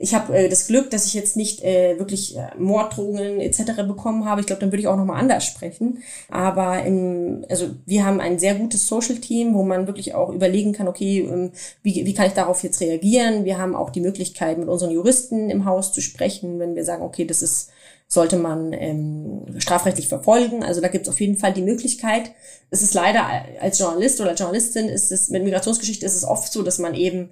ich 0.03 0.13
habe 0.13 0.37
äh, 0.37 0.49
das 0.49 0.67
Glück, 0.67 0.91
dass 0.91 1.05
ich 1.05 1.13
jetzt 1.13 1.37
nicht 1.37 1.63
äh, 1.63 1.97
wirklich 1.97 2.37
äh, 2.37 2.49
Morddrohungen 2.57 3.39
etc. 3.39 3.83
bekommen 3.87 4.25
habe. 4.25 4.41
Ich 4.41 4.47
glaube, 4.47 4.59
dann 4.59 4.69
würde 4.69 4.81
ich 4.81 4.87
auch 4.89 4.97
nochmal 4.97 5.17
anders 5.17 5.45
sprechen. 5.45 6.03
Aber 6.29 6.83
im, 6.83 7.45
also 7.49 7.69
wir 7.85 8.05
haben 8.05 8.19
ein 8.19 8.37
sehr 8.37 8.55
gutes 8.55 8.85
Social-Team, 8.87 9.53
wo 9.53 9.63
man 9.63 9.87
wirklich 9.87 10.13
auch 10.13 10.29
überlegen 10.29 10.73
kann, 10.73 10.89
okay, 10.89 11.19
ähm, 11.19 11.51
wie, 11.83 12.05
wie 12.05 12.13
kann 12.13 12.27
ich 12.27 12.33
darauf 12.33 12.63
jetzt 12.63 12.81
reagieren? 12.81 13.45
Wir 13.45 13.57
haben 13.57 13.75
auch 13.75 13.91
die 13.91 14.01
Möglichkeit, 14.01 14.57
mit 14.57 14.67
unseren 14.67 14.91
Juristen 14.91 15.49
im 15.49 15.63
Haus 15.63 15.93
zu 15.93 16.01
sprechen, 16.01 16.59
wenn 16.59 16.75
wir 16.75 16.83
sagen, 16.83 17.03
okay, 17.03 17.23
das 17.23 17.41
ist 17.41 17.71
sollte 18.09 18.37
man 18.37 18.73
ähm, 18.73 19.41
strafrechtlich 19.57 20.07
verfolgen. 20.07 20.63
Also 20.63 20.81
da 20.81 20.87
gibt 20.87 21.07
es 21.07 21.11
auf 21.11 21.19
jeden 21.19 21.35
Fall 21.35 21.51
die 21.51 21.63
Möglichkeit. 21.63 22.31
Es 22.69 22.83
ist 22.83 22.93
leider 22.93 23.25
als 23.59 23.79
Journalist 23.79 24.21
oder 24.21 24.35
Journalistin 24.35 24.87
ist 24.87 25.11
es 25.11 25.29
mit 25.29 25.43
Migrationsgeschichte 25.43 26.05
ist 26.05 26.15
es 26.15 26.23
oft 26.23 26.53
so, 26.53 26.61
dass 26.61 26.77
man 26.77 26.93
eben 26.93 27.31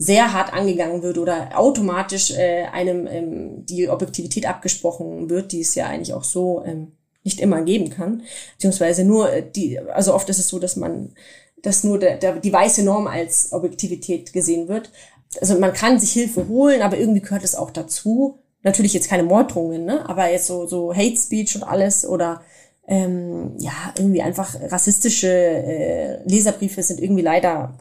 sehr 0.00 0.32
hart 0.32 0.52
angegangen 0.54 1.02
wird 1.02 1.18
oder 1.18 1.58
automatisch 1.58 2.30
äh, 2.30 2.66
einem 2.72 3.08
ähm, 3.08 3.66
die 3.66 3.88
Objektivität 3.88 4.48
abgesprochen 4.48 5.28
wird, 5.28 5.50
die 5.50 5.60
es 5.60 5.74
ja 5.74 5.86
eigentlich 5.86 6.14
auch 6.14 6.22
so 6.22 6.62
ähm, 6.64 6.92
nicht 7.24 7.40
immer 7.40 7.62
geben 7.62 7.90
kann, 7.90 8.22
beziehungsweise 8.54 9.04
nur 9.04 9.32
äh, 9.32 9.44
die, 9.44 9.80
also 9.80 10.14
oft 10.14 10.28
ist 10.28 10.38
es 10.38 10.48
so, 10.48 10.60
dass 10.60 10.76
man, 10.76 11.14
dass 11.62 11.82
nur 11.82 11.98
der, 11.98 12.16
der, 12.16 12.36
die 12.36 12.52
weiße 12.52 12.84
Norm 12.84 13.08
als 13.08 13.52
Objektivität 13.52 14.32
gesehen 14.32 14.68
wird. 14.68 14.92
Also 15.40 15.58
man 15.58 15.72
kann 15.72 15.98
sich 15.98 16.12
Hilfe 16.12 16.46
holen, 16.46 16.80
aber 16.80 16.96
irgendwie 16.96 17.20
gehört 17.20 17.42
es 17.42 17.56
auch 17.56 17.72
dazu. 17.72 18.38
Natürlich 18.62 18.94
jetzt 18.94 19.08
keine 19.08 19.24
Morddrohungen, 19.24 19.84
ne? 19.84 20.08
aber 20.08 20.30
jetzt 20.30 20.46
so, 20.46 20.68
so 20.68 20.94
Hate 20.94 21.16
Speech 21.16 21.56
und 21.56 21.64
alles 21.64 22.06
oder 22.06 22.42
ähm, 22.86 23.54
ja, 23.58 23.72
irgendwie 23.98 24.22
einfach 24.22 24.54
rassistische 24.70 25.28
äh, 25.28 26.22
Leserbriefe 26.24 26.84
sind 26.84 27.00
irgendwie 27.00 27.22
leider 27.22 27.76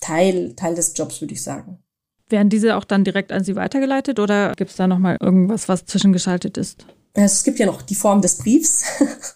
Teil, 0.00 0.54
Teil 0.54 0.74
des 0.74 0.92
Jobs, 0.96 1.20
würde 1.20 1.34
ich 1.34 1.42
sagen. 1.42 1.78
Werden 2.28 2.48
diese 2.48 2.76
auch 2.76 2.84
dann 2.84 3.04
direkt 3.04 3.32
an 3.32 3.44
Sie 3.44 3.56
weitergeleitet 3.56 4.18
oder 4.18 4.52
gibt 4.56 4.70
es 4.70 4.76
da 4.76 4.86
nochmal 4.86 5.18
irgendwas, 5.20 5.68
was 5.68 5.84
zwischengeschaltet 5.84 6.56
ist? 6.56 6.86
Es 7.12 7.42
gibt 7.42 7.58
ja 7.58 7.66
noch 7.66 7.82
die 7.82 7.96
Form 7.96 8.22
des 8.22 8.36
Briefs. 8.36 8.84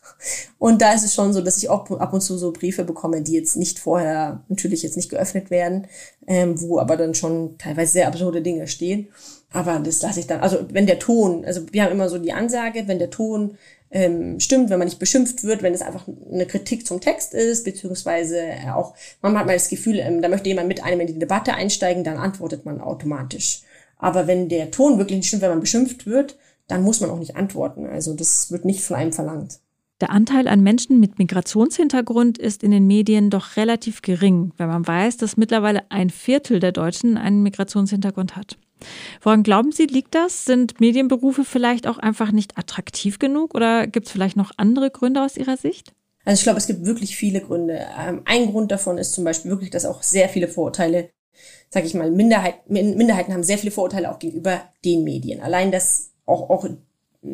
und 0.58 0.80
da 0.80 0.92
ist 0.92 1.04
es 1.04 1.14
schon 1.14 1.32
so, 1.32 1.40
dass 1.40 1.58
ich 1.58 1.68
auch 1.68 1.90
ab 1.90 2.12
und 2.12 2.20
zu 2.20 2.38
so 2.38 2.52
Briefe 2.52 2.84
bekomme, 2.84 3.22
die 3.22 3.32
jetzt 3.32 3.56
nicht 3.56 3.80
vorher 3.80 4.44
natürlich 4.48 4.82
jetzt 4.84 4.96
nicht 4.96 5.10
geöffnet 5.10 5.50
werden, 5.50 5.88
ähm, 6.26 6.60
wo 6.60 6.78
aber 6.78 6.96
dann 6.96 7.14
schon 7.14 7.58
teilweise 7.58 7.92
sehr 7.92 8.06
absurde 8.06 8.42
Dinge 8.42 8.68
stehen. 8.68 9.08
Aber 9.52 9.78
das 9.80 10.02
lasse 10.02 10.20
ich 10.20 10.26
dann, 10.26 10.40
also 10.40 10.58
wenn 10.70 10.86
der 10.86 10.98
Ton, 10.98 11.44
also 11.44 11.62
wir 11.72 11.82
haben 11.82 11.92
immer 11.92 12.08
so 12.08 12.18
die 12.18 12.32
Ansage, 12.32 12.84
wenn 12.86 12.98
der 12.98 13.10
Ton 13.10 13.56
ähm, 13.94 14.40
stimmt, 14.40 14.70
wenn 14.70 14.78
man 14.80 14.88
nicht 14.88 14.98
beschimpft 14.98 15.44
wird, 15.44 15.62
wenn 15.62 15.72
es 15.72 15.80
einfach 15.80 16.06
eine 16.30 16.46
Kritik 16.46 16.84
zum 16.84 17.00
Text 17.00 17.32
ist, 17.32 17.64
beziehungsweise 17.64 18.42
auch, 18.74 18.94
man 19.22 19.38
hat 19.38 19.46
mal 19.46 19.52
das 19.52 19.68
Gefühl, 19.68 20.00
ähm, 20.00 20.20
da 20.20 20.28
möchte 20.28 20.48
jemand 20.48 20.66
mit 20.66 20.82
einem 20.82 21.00
in 21.00 21.06
die 21.06 21.18
Debatte 21.18 21.54
einsteigen, 21.54 22.02
dann 22.02 22.18
antwortet 22.18 22.64
man 22.64 22.80
automatisch. 22.80 23.62
Aber 23.96 24.26
wenn 24.26 24.48
der 24.48 24.72
Ton 24.72 24.98
wirklich 24.98 25.18
nicht 25.18 25.28
stimmt, 25.28 25.42
wenn 25.42 25.50
man 25.50 25.60
beschimpft 25.60 26.06
wird, 26.06 26.36
dann 26.66 26.82
muss 26.82 27.00
man 27.00 27.08
auch 27.10 27.20
nicht 27.20 27.36
antworten. 27.36 27.86
Also 27.86 28.14
das 28.14 28.50
wird 28.50 28.64
nicht 28.64 28.82
von 28.82 28.96
einem 28.96 29.12
verlangt. 29.12 29.60
Der 30.00 30.10
Anteil 30.10 30.48
an 30.48 30.60
Menschen 30.60 30.98
mit 30.98 31.20
Migrationshintergrund 31.20 32.36
ist 32.36 32.64
in 32.64 32.72
den 32.72 32.88
Medien 32.88 33.30
doch 33.30 33.56
relativ 33.56 34.02
gering, 34.02 34.52
wenn 34.56 34.66
man 34.66 34.84
weiß, 34.84 35.18
dass 35.18 35.36
mittlerweile 35.36 35.88
ein 35.90 36.10
Viertel 36.10 36.58
der 36.58 36.72
Deutschen 36.72 37.16
einen 37.16 37.44
Migrationshintergrund 37.44 38.34
hat. 38.34 38.58
Woran 39.22 39.42
glauben 39.42 39.72
Sie, 39.72 39.86
liegt 39.86 40.14
das? 40.14 40.44
Sind 40.44 40.80
Medienberufe 40.80 41.44
vielleicht 41.44 41.86
auch 41.86 41.98
einfach 41.98 42.32
nicht 42.32 42.58
attraktiv 42.58 43.18
genug 43.18 43.54
oder 43.54 43.86
gibt 43.86 44.06
es 44.06 44.12
vielleicht 44.12 44.36
noch 44.36 44.52
andere 44.56 44.90
Gründe 44.90 45.22
aus 45.22 45.36
Ihrer 45.36 45.56
Sicht? 45.56 45.92
Also 46.24 46.40
ich 46.40 46.44
glaube, 46.44 46.58
es 46.58 46.66
gibt 46.66 46.86
wirklich 46.86 47.16
viele 47.16 47.40
Gründe. 47.40 47.86
Ähm, 47.98 48.22
ein 48.24 48.50
Grund 48.50 48.72
davon 48.72 48.98
ist 48.98 49.12
zum 49.12 49.24
Beispiel 49.24 49.50
wirklich, 49.50 49.70
dass 49.70 49.84
auch 49.84 50.02
sehr 50.02 50.28
viele 50.28 50.48
Vorurteile, 50.48 51.10
sage 51.68 51.86
ich 51.86 51.94
mal, 51.94 52.10
Minderheit, 52.10 52.68
Minderheiten 52.68 53.32
haben 53.32 53.42
sehr 53.42 53.58
viele 53.58 53.72
Vorurteile 53.72 54.10
auch 54.10 54.18
gegenüber 54.18 54.62
den 54.84 55.04
Medien. 55.04 55.40
Allein, 55.40 55.70
dass 55.70 56.12
auch, 56.24 56.48
auch 56.48 56.66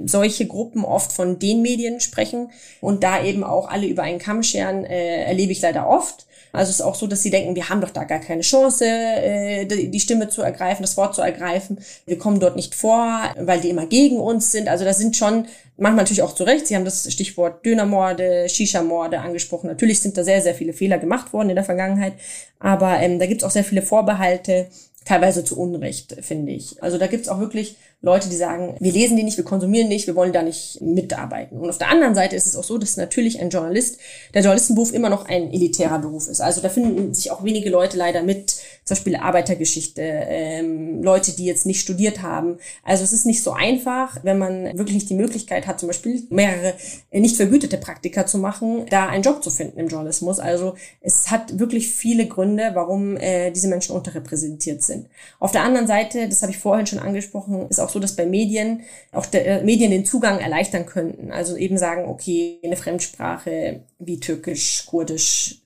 solche 0.04 0.46
Gruppen 0.46 0.84
oft 0.84 1.12
von 1.12 1.38
den 1.38 1.62
Medien 1.62 2.00
sprechen 2.00 2.50
und 2.80 3.02
da 3.02 3.22
eben 3.22 3.44
auch 3.44 3.68
alle 3.68 3.86
über 3.86 4.02
einen 4.02 4.18
Kamm 4.18 4.42
scheren, 4.42 4.84
äh, 4.84 5.24
erlebe 5.24 5.52
ich 5.52 5.60
leider 5.60 5.88
oft. 5.88 6.26
Also 6.52 6.70
es 6.70 6.76
ist 6.76 6.84
auch 6.84 6.96
so, 6.96 7.06
dass 7.06 7.22
sie 7.22 7.30
denken, 7.30 7.54
wir 7.54 7.68
haben 7.68 7.80
doch 7.80 7.90
da 7.90 8.04
gar 8.04 8.18
keine 8.18 8.42
Chance, 8.42 8.84
äh, 8.84 9.66
die 9.66 10.00
Stimme 10.00 10.28
zu 10.28 10.42
ergreifen, 10.42 10.82
das 10.82 10.96
Wort 10.96 11.14
zu 11.14 11.22
ergreifen. 11.22 11.78
Wir 12.06 12.18
kommen 12.18 12.40
dort 12.40 12.56
nicht 12.56 12.74
vor, 12.74 13.22
weil 13.38 13.60
die 13.60 13.70
immer 13.70 13.86
gegen 13.86 14.18
uns 14.18 14.50
sind. 14.50 14.68
Also 14.68 14.84
da 14.84 14.92
sind 14.92 15.16
schon 15.16 15.46
manchmal 15.76 16.04
natürlich 16.04 16.22
auch 16.22 16.34
zu 16.34 16.44
Recht. 16.44 16.66
Sie 16.66 16.74
haben 16.74 16.84
das 16.84 17.10
Stichwort 17.12 17.64
Dönermorde, 17.64 18.48
Shisha-Morde 18.48 19.20
angesprochen. 19.20 19.68
Natürlich 19.68 20.00
sind 20.00 20.16
da 20.16 20.24
sehr, 20.24 20.42
sehr 20.42 20.54
viele 20.54 20.72
Fehler 20.72 20.98
gemacht 20.98 21.32
worden 21.32 21.50
in 21.50 21.56
der 21.56 21.64
Vergangenheit. 21.64 22.14
Aber 22.58 22.98
ähm, 22.98 23.18
da 23.18 23.26
gibt 23.26 23.42
es 23.42 23.46
auch 23.46 23.52
sehr 23.52 23.64
viele 23.64 23.82
Vorbehalte, 23.82 24.66
teilweise 25.04 25.44
zu 25.44 25.58
Unrecht, 25.58 26.16
finde 26.20 26.52
ich. 26.52 26.82
Also 26.82 26.98
da 26.98 27.06
gibt 27.06 27.22
es 27.22 27.28
auch 27.28 27.38
wirklich 27.38 27.76
Leute, 28.02 28.30
die 28.30 28.36
sagen, 28.36 28.76
wir 28.80 28.92
lesen 28.92 29.18
die 29.18 29.24
nicht, 29.24 29.36
wir 29.36 29.44
konsumieren 29.44 29.88
nicht, 29.88 30.06
wir 30.06 30.14
wollen 30.14 30.32
da 30.32 30.42
nicht 30.42 30.80
mitarbeiten. 30.80 31.58
Und 31.58 31.68
auf 31.68 31.76
der 31.76 31.90
anderen 31.90 32.14
Seite 32.14 32.34
ist 32.34 32.46
es 32.46 32.56
auch 32.56 32.64
so, 32.64 32.78
dass 32.78 32.96
natürlich 32.96 33.40
ein 33.40 33.50
Journalist, 33.50 33.98
der 34.32 34.40
Journalistenberuf 34.40 34.94
immer 34.94 35.10
noch 35.10 35.28
ein 35.28 35.52
elitärer 35.52 35.98
Beruf 35.98 36.26
ist. 36.26 36.40
Also 36.40 36.62
da 36.62 36.70
finden 36.70 37.12
sich 37.12 37.30
auch 37.30 37.44
wenige 37.44 37.68
Leute 37.68 37.98
leider 37.98 38.22
mit, 38.22 38.52
zum 38.84 38.94
Beispiel 38.94 39.16
Arbeitergeschichte, 39.16 40.00
ähm, 40.00 41.02
Leute, 41.02 41.32
die 41.32 41.44
jetzt 41.44 41.66
nicht 41.66 41.82
studiert 41.82 42.22
haben. 42.22 42.56
Also 42.84 43.04
es 43.04 43.12
ist 43.12 43.26
nicht 43.26 43.42
so 43.42 43.52
einfach, 43.52 44.16
wenn 44.22 44.38
man 44.38 44.78
wirklich 44.78 44.94
nicht 44.94 45.10
die 45.10 45.14
Möglichkeit 45.14 45.66
hat, 45.66 45.78
zum 45.78 45.88
Beispiel 45.88 46.22
mehrere 46.30 46.72
nicht 47.12 47.36
vergütete 47.36 47.76
Praktika 47.76 48.24
zu 48.24 48.38
machen, 48.38 48.86
da 48.88 49.08
einen 49.08 49.22
Job 49.22 49.44
zu 49.44 49.50
finden 49.50 49.78
im 49.78 49.88
Journalismus. 49.88 50.38
Also 50.38 50.74
es 51.02 51.30
hat 51.30 51.58
wirklich 51.58 51.90
viele 51.90 52.26
Gründe, 52.26 52.70
warum 52.72 53.18
äh, 53.18 53.50
diese 53.50 53.68
Menschen 53.68 53.94
unterrepräsentiert 53.94 54.82
sind. 54.82 55.06
Auf 55.38 55.52
der 55.52 55.64
anderen 55.64 55.86
Seite, 55.86 56.30
das 56.30 56.40
habe 56.40 56.52
ich 56.52 56.58
vorhin 56.58 56.86
schon 56.86 56.98
angesprochen, 56.98 57.66
ist 57.68 57.78
auch 57.78 57.89
auch 57.90 57.94
so, 57.94 58.00
dass 58.00 58.16
bei 58.16 58.26
Medien 58.26 58.82
auch 59.12 59.26
der, 59.26 59.46
äh, 59.46 59.64
Medien 59.64 59.90
den 59.90 60.04
Zugang 60.04 60.38
erleichtern 60.38 60.86
könnten. 60.86 61.32
Also 61.32 61.56
eben 61.56 61.78
sagen, 61.78 62.06
okay, 62.06 62.58
eine 62.62 62.76
Fremdsprache 62.76 63.80
wie 63.98 64.20
Türkisch, 64.20 64.86
Kurdisch, 64.86 65.56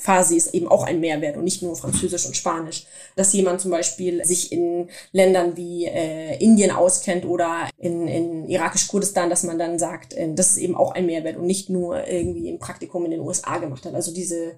Farsi 0.00 0.36
ist 0.36 0.54
eben 0.54 0.68
auch 0.68 0.84
ein 0.84 1.00
Mehrwert 1.00 1.36
und 1.36 1.42
nicht 1.42 1.60
nur 1.60 1.74
Französisch 1.74 2.24
und 2.24 2.36
Spanisch. 2.36 2.86
Dass 3.16 3.32
jemand 3.32 3.60
zum 3.60 3.72
Beispiel 3.72 4.24
sich 4.24 4.52
in 4.52 4.88
Ländern 5.10 5.56
wie 5.56 5.86
äh, 5.86 6.36
Indien 6.38 6.70
auskennt 6.70 7.24
oder 7.26 7.68
in, 7.78 8.06
in 8.06 8.48
irakisch-Kurdistan, 8.48 9.28
dass 9.28 9.42
man 9.42 9.58
dann 9.58 9.78
sagt, 9.78 10.14
äh, 10.14 10.32
das 10.32 10.50
ist 10.50 10.58
eben 10.58 10.76
auch 10.76 10.92
ein 10.92 11.06
Mehrwert 11.06 11.36
und 11.36 11.46
nicht 11.46 11.68
nur 11.68 12.06
irgendwie 12.06 12.48
ein 12.48 12.60
Praktikum 12.60 13.04
in 13.06 13.10
den 13.10 13.20
USA 13.20 13.58
gemacht 13.58 13.84
hat. 13.84 13.94
Also 13.94 14.14
diese 14.14 14.54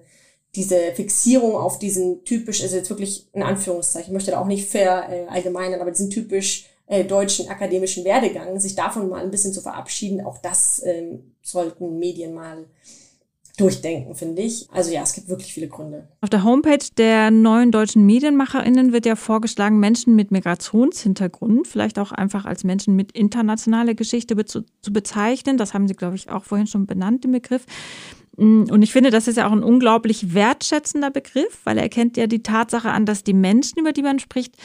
diese 0.55 0.91
Fixierung 0.93 1.55
auf 1.55 1.79
diesen 1.79 2.23
typisch, 2.25 2.61
also 2.61 2.75
jetzt 2.75 2.89
wirklich 2.89 3.27
in 3.33 3.43
Anführungszeichen, 3.43 4.09
ich 4.09 4.13
möchte 4.13 4.31
da 4.31 4.41
auch 4.41 4.47
nicht 4.47 4.69
verallgemeinern, 4.69 5.79
aber 5.79 5.91
diesen 5.91 6.09
typisch 6.09 6.65
äh, 6.91 7.05
deutschen 7.05 7.47
akademischen 7.47 8.03
Werdegang, 8.03 8.59
sich 8.59 8.75
davon 8.75 9.07
mal 9.07 9.23
ein 9.23 9.31
bisschen 9.31 9.53
zu 9.53 9.61
verabschieden, 9.61 10.19
auch 10.25 10.37
das 10.39 10.83
ähm, 10.85 11.31
sollten 11.41 11.99
Medien 11.99 12.33
mal 12.33 12.65
durchdenken, 13.57 14.13
finde 14.13 14.41
ich. 14.41 14.67
Also 14.73 14.91
ja, 14.91 15.01
es 15.01 15.13
gibt 15.13 15.29
wirklich 15.29 15.53
viele 15.53 15.69
Gründe. 15.69 16.09
Auf 16.19 16.29
der 16.29 16.43
Homepage 16.43 16.85
der 16.97 17.31
neuen 17.31 17.71
deutschen 17.71 18.05
MedienmacherInnen 18.05 18.91
wird 18.91 19.05
ja 19.05 19.15
vorgeschlagen, 19.15 19.79
Menschen 19.79 20.17
mit 20.17 20.31
Migrationshintergrund, 20.31 21.65
vielleicht 21.65 21.97
auch 21.97 22.11
einfach 22.11 22.43
als 22.43 22.65
Menschen 22.65 22.97
mit 22.97 23.13
internationaler 23.13 23.93
Geschichte 23.93 24.35
be 24.35 24.43
zu, 24.43 24.65
bezeichnen. 24.91 25.57
Das 25.57 25.73
haben 25.73 25.87
Sie, 25.87 25.95
glaube 25.95 26.17
ich, 26.17 26.29
auch 26.29 26.43
vorhin 26.43 26.67
schon 26.67 26.87
benannt, 26.87 27.23
den 27.23 27.31
Begriff. 27.31 27.65
Mm, 28.35 28.63
und 28.69 28.81
ich 28.81 28.91
finde, 28.91 29.11
das 29.11 29.29
ist 29.29 29.37
ja 29.37 29.47
auch 29.47 29.53
ein 29.53 29.63
unglaublich 29.63 30.33
wertschätzender 30.33 31.09
Begriff, 31.09 31.61
weil 31.63 31.77
er 31.77 31.83
erkennt 31.83 32.17
ja 32.17 32.27
die 32.27 32.43
Tatsache 32.43 32.89
an, 32.89 33.05
dass 33.05 33.23
die 33.23 33.33
Menschen, 33.33 33.79
über 33.79 33.93
die 33.93 34.03
man 34.03 34.19
spricht, 34.19 34.55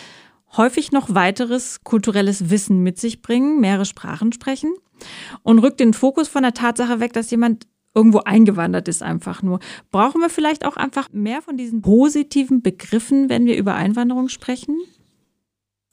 häufig 0.56 0.92
noch 0.92 1.14
weiteres 1.14 1.82
kulturelles 1.84 2.50
Wissen 2.50 2.82
mit 2.82 2.98
sich 2.98 3.22
bringen, 3.22 3.60
mehrere 3.60 3.84
Sprachen 3.84 4.32
sprechen 4.32 4.74
und 5.42 5.58
rückt 5.58 5.80
den 5.80 5.94
Fokus 5.94 6.28
von 6.28 6.42
der 6.42 6.54
Tatsache 6.54 7.00
weg, 7.00 7.12
dass 7.12 7.30
jemand 7.30 7.66
irgendwo 7.94 8.18
eingewandert 8.20 8.88
ist 8.88 9.02
einfach 9.02 9.42
nur. 9.42 9.58
Brauchen 9.90 10.20
wir 10.20 10.28
vielleicht 10.28 10.66
auch 10.66 10.76
einfach 10.76 11.08
mehr 11.12 11.40
von 11.40 11.56
diesen 11.56 11.80
positiven 11.80 12.60
Begriffen, 12.62 13.30
wenn 13.30 13.46
wir 13.46 13.56
über 13.56 13.74
Einwanderung 13.74 14.28
sprechen? 14.28 14.78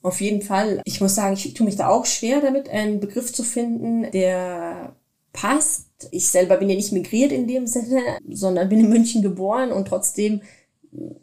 Auf 0.01 0.19
jeden 0.19 0.41
Fall. 0.41 0.81
Ich 0.83 0.99
muss 0.99 1.15
sagen, 1.15 1.33
ich 1.33 1.53
tue 1.53 1.65
mich 1.65 1.77
da 1.77 1.87
auch 1.87 2.05
schwer 2.05 2.41
damit, 2.41 2.67
einen 2.67 2.99
Begriff 2.99 3.31
zu 3.31 3.43
finden, 3.43 4.11
der 4.11 4.97
passt. 5.31 5.87
Ich 6.11 6.27
selber 6.27 6.57
bin 6.57 6.69
ja 6.69 6.75
nicht 6.75 6.91
migriert 6.91 7.31
in 7.31 7.47
dem 7.47 7.67
Sinne, 7.67 8.01
sondern 8.29 8.67
bin 8.67 8.81
in 8.81 8.89
München 8.89 9.21
geboren 9.21 9.71
und 9.71 9.87
trotzdem 9.87 10.41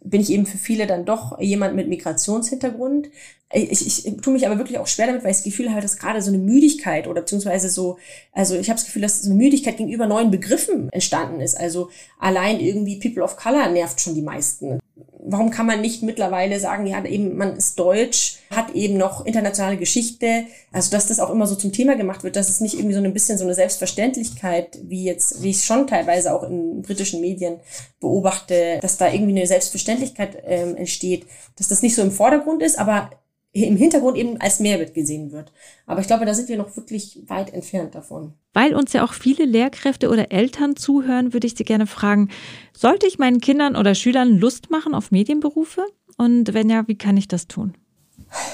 bin 0.02 0.20
ich 0.20 0.30
eben 0.30 0.46
für 0.46 0.58
viele 0.58 0.86
dann 0.86 1.04
doch 1.04 1.38
jemand 1.40 1.76
mit 1.76 1.88
Migrationshintergrund. 1.88 3.10
Ich, 3.52 3.70
ich, 3.70 4.06
ich 4.06 4.16
tue 4.20 4.32
mich 4.32 4.46
aber 4.46 4.58
wirklich 4.58 4.78
auch 4.78 4.86
schwer 4.86 5.06
damit, 5.06 5.22
weil 5.22 5.30
ich 5.30 5.38
das 5.38 5.44
Gefühl 5.44 5.70
habe, 5.70 5.80
dass 5.80 5.98
gerade 5.98 6.22
so 6.22 6.30
eine 6.30 6.38
Müdigkeit 6.38 7.06
oder 7.06 7.20
beziehungsweise 7.20 7.68
so, 7.68 7.98
also 8.32 8.56
ich 8.56 8.68
habe 8.68 8.78
das 8.78 8.86
Gefühl, 8.86 9.02
dass 9.02 9.22
so 9.22 9.30
eine 9.30 9.38
Müdigkeit 9.38 9.76
gegenüber 9.76 10.06
neuen 10.06 10.30
Begriffen 10.30 10.88
entstanden 10.90 11.40
ist. 11.40 11.56
Also 11.56 11.90
allein 12.18 12.60
irgendwie 12.60 12.98
People 12.98 13.22
of 13.22 13.36
Color 13.36 13.70
nervt 13.70 14.00
schon 14.00 14.14
die 14.14 14.22
meisten 14.22 14.80
warum 15.24 15.50
kann 15.50 15.66
man 15.66 15.80
nicht 15.80 16.02
mittlerweile 16.02 16.58
sagen, 16.60 16.86
ja, 16.86 17.04
eben, 17.04 17.36
man 17.36 17.56
ist 17.56 17.78
deutsch, 17.78 18.38
hat 18.50 18.74
eben 18.74 18.96
noch 18.96 19.26
internationale 19.26 19.76
Geschichte, 19.76 20.44
also 20.72 20.90
dass 20.90 21.06
das 21.06 21.20
auch 21.20 21.30
immer 21.30 21.46
so 21.46 21.54
zum 21.54 21.72
Thema 21.72 21.96
gemacht 21.96 22.24
wird, 22.24 22.36
dass 22.36 22.48
es 22.48 22.60
nicht 22.60 22.74
irgendwie 22.74 22.94
so 22.94 23.02
ein 23.02 23.12
bisschen 23.12 23.38
so 23.38 23.44
eine 23.44 23.54
Selbstverständlichkeit, 23.54 24.78
wie 24.82 25.04
jetzt, 25.04 25.42
wie 25.42 25.50
ich 25.50 25.64
schon 25.64 25.86
teilweise 25.86 26.34
auch 26.34 26.42
in 26.42 26.82
britischen 26.82 27.20
Medien 27.20 27.60
beobachte, 28.00 28.78
dass 28.80 28.96
da 28.96 29.12
irgendwie 29.12 29.36
eine 29.36 29.46
Selbstverständlichkeit 29.46 30.42
ähm, 30.44 30.76
entsteht, 30.76 31.26
dass 31.56 31.68
das 31.68 31.82
nicht 31.82 31.94
so 31.94 32.02
im 32.02 32.12
Vordergrund 32.12 32.62
ist, 32.62 32.78
aber 32.78 33.10
im 33.52 33.76
Hintergrund 33.76 34.16
eben 34.16 34.40
als 34.40 34.60
Mehrwert 34.60 34.94
gesehen 34.94 35.32
wird. 35.32 35.52
Aber 35.86 36.00
ich 36.00 36.06
glaube, 36.06 36.24
da 36.24 36.34
sind 36.34 36.48
wir 36.48 36.56
noch 36.56 36.76
wirklich 36.76 37.22
weit 37.26 37.52
entfernt 37.52 37.94
davon. 37.94 38.34
Weil 38.52 38.74
uns 38.74 38.92
ja 38.92 39.04
auch 39.04 39.12
viele 39.12 39.44
Lehrkräfte 39.44 40.08
oder 40.08 40.30
Eltern 40.30 40.76
zuhören, 40.76 41.32
würde 41.32 41.46
ich 41.46 41.56
Sie 41.56 41.64
gerne 41.64 41.86
fragen, 41.86 42.28
sollte 42.76 43.06
ich 43.06 43.18
meinen 43.18 43.40
Kindern 43.40 43.76
oder 43.76 43.94
Schülern 43.94 44.38
Lust 44.38 44.70
machen 44.70 44.94
auf 44.94 45.10
Medienberufe? 45.10 45.84
Und 46.16 46.54
wenn 46.54 46.70
ja, 46.70 46.86
wie 46.86 46.98
kann 46.98 47.16
ich 47.16 47.28
das 47.28 47.48
tun? 47.48 47.74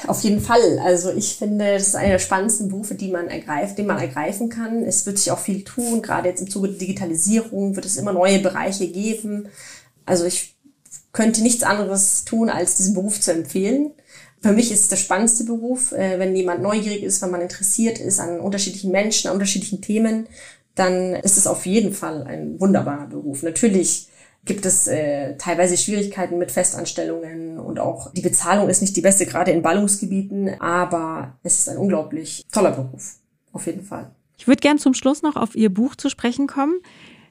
Auf 0.07 0.23
jeden 0.23 0.41
Fall. 0.41 0.79
Also 0.83 1.13
ich 1.13 1.37
finde, 1.37 1.75
das 1.75 1.89
ist 1.89 1.97
einer 1.97 2.13
der 2.13 2.19
spannendsten 2.19 2.69
Berufe, 2.69 2.95
die 2.95 3.11
man 3.11 3.29
ergreift, 3.29 3.77
den 3.77 3.87
man 3.87 3.99
ergreifen 3.99 4.49
kann. 4.49 4.83
Es 4.83 5.05
wird 5.05 5.19
sich 5.19 5.31
auch 5.31 5.39
viel 5.39 5.65
tun. 5.65 6.01
Gerade 6.01 6.29
jetzt 6.29 6.41
im 6.41 6.49
Zuge 6.49 6.69
der 6.69 6.79
Digitalisierung 6.79 7.77
wird 7.77 7.85
es 7.85 7.97
immer 7.97 8.13
neue 8.13 8.39
Bereiche 8.39 8.89
geben. 8.89 9.49
Also 10.07 10.25
ich 10.25 10.57
könnte 11.13 11.43
nichts 11.43 11.63
anderes 11.63 12.25
tun, 12.25 12.49
als 12.49 12.77
diesen 12.77 12.95
Beruf 12.95 13.21
zu 13.21 13.33
empfehlen. 13.33 13.93
Für 14.47 14.53
mich 14.53 14.71
ist 14.71 14.83
es 14.83 14.89
der 14.89 14.97
spannendste 14.97 15.43
Beruf. 15.43 15.91
Äh, 15.91 16.21
wenn 16.21 16.37
jemand 16.37 16.63
neugierig 16.63 17.03
ist, 17.03 17.21
wenn 17.21 17.33
man 17.33 17.41
interessiert 17.41 17.99
ist 17.99 18.21
an 18.21 18.39
unterschiedlichen 18.39 18.93
Menschen, 18.93 19.27
an 19.27 19.35
unterschiedlichen 19.35 19.83
Themen, 19.83 20.29
dann 20.77 21.15
ist 21.15 21.37
es 21.37 21.49
auf 21.49 21.67
jeden 21.67 21.93
Fall 21.93 22.23
ein 22.23 22.61
wunderbarer 22.61 23.07
Beruf. 23.07 23.43
Natürlich 23.43 24.07
gibt 24.45 24.65
es 24.65 24.87
äh, 24.87 25.37
teilweise 25.37 25.77
Schwierigkeiten 25.77 26.39
mit 26.39 26.53
Festanstellungen 26.53 27.59
und 27.59 27.81
auch 27.81 28.13
die 28.13 28.21
Bezahlung 28.21 28.69
ist 28.69 28.83
nicht 28.83 28.95
die 28.95 29.01
beste, 29.01 29.27
gerade 29.27 29.51
in 29.51 29.63
Ballungsgebieten, 29.63 30.61
aber 30.61 31.37
es 31.43 31.59
ist 31.59 31.69
ein 31.69 31.79
unglaublich 31.79 32.47
toller 32.53 32.71
Beruf, 32.71 33.17
auf 33.53 33.67
jeden 33.67 33.83
Fall. 33.83 34.13
Ich 34.39 34.47
würde 34.47 34.61
gern 34.61 34.79
zum 34.79 34.95
Schluss 34.95 35.23
noch 35.23 35.35
auf 35.35 35.57
Ihr 35.57 35.71
Buch 35.75 35.97
zu 35.97 36.09
sprechen 36.09 36.47
kommen. 36.47 36.79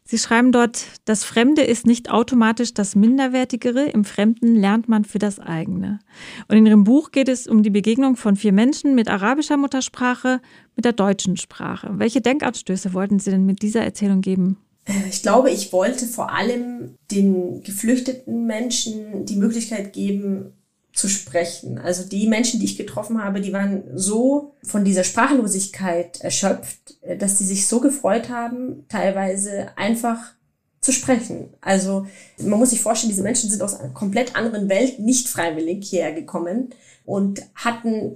Sie 0.07 0.19
schreiben 0.19 0.51
dort, 0.51 0.85
das 1.05 1.23
Fremde 1.23 1.63
ist 1.63 1.87
nicht 1.87 2.11
automatisch 2.11 2.75
das 2.75 2.95
Minderwertigere, 2.95 3.85
im 3.85 4.05
Fremden 4.05 4.55
lernt 4.55 4.87
man 4.87 5.03
für 5.03 5.17
das 5.17 5.39
eigene. 5.39 5.99
Und 6.47 6.57
in 6.57 6.65
Ihrem 6.67 6.83
Buch 6.83 7.09
geht 7.09 7.27
es 7.27 7.47
um 7.47 7.63
die 7.63 7.71
Begegnung 7.71 8.15
von 8.15 8.35
vier 8.35 8.51
Menschen 8.51 8.93
mit 8.93 9.09
arabischer 9.09 9.57
Muttersprache, 9.57 10.41
mit 10.75 10.85
der 10.85 10.93
deutschen 10.93 11.37
Sprache. 11.37 11.89
Welche 11.93 12.21
Denkanstöße 12.21 12.93
wollten 12.93 13.17
Sie 13.17 13.31
denn 13.31 13.47
mit 13.47 13.63
dieser 13.63 13.81
Erzählung 13.81 14.21
geben? 14.21 14.57
Äh, 14.85 15.09
ich 15.09 15.23
glaube, 15.23 15.49
ich 15.49 15.73
wollte 15.73 16.05
vor 16.05 16.31
allem 16.31 16.99
den 17.09 17.63
geflüchteten 17.63 18.45
Menschen 18.45 19.25
die 19.25 19.37
Möglichkeit 19.37 19.91
geben, 19.93 20.53
zu 20.95 21.09
sprechen. 21.09 21.77
Also 21.77 22.07
die 22.07 22.27
Menschen, 22.27 22.59
die 22.59 22.65
ich 22.65 22.77
getroffen 22.77 23.21
habe, 23.21 23.41
die 23.41 23.51
waren 23.51 23.83
so 23.95 24.55
von 24.63 24.85
dieser 24.85 25.03
Sprachlosigkeit 25.03 26.21
erschöpft, 26.21 26.97
äh, 27.01 27.17
dass 27.17 27.37
sie 27.37 27.45
sich 27.45 27.67
so 27.67 27.81
gefreut 27.81 28.29
haben, 28.29 28.85
teilweise 28.87 29.67
einfach 29.75 30.19
zu 30.79 30.93
sprechen. 30.93 31.49
Also 31.59 32.07
man 32.39 32.59
muss 32.59 32.69
sich 32.69 32.81
vorstellen, 32.81 33.11
diese 33.11 33.23
Menschen 33.23 33.49
sind 33.49 33.61
aus 33.61 33.77
einer 33.77 33.93
komplett 33.93 34.35
anderen 34.35 34.69
Welt 34.69 34.99
nicht 34.99 35.27
freiwillig 35.27 35.85
hierher 35.85 36.13
gekommen 36.13 36.69
und 37.05 37.41
hatten 37.55 38.15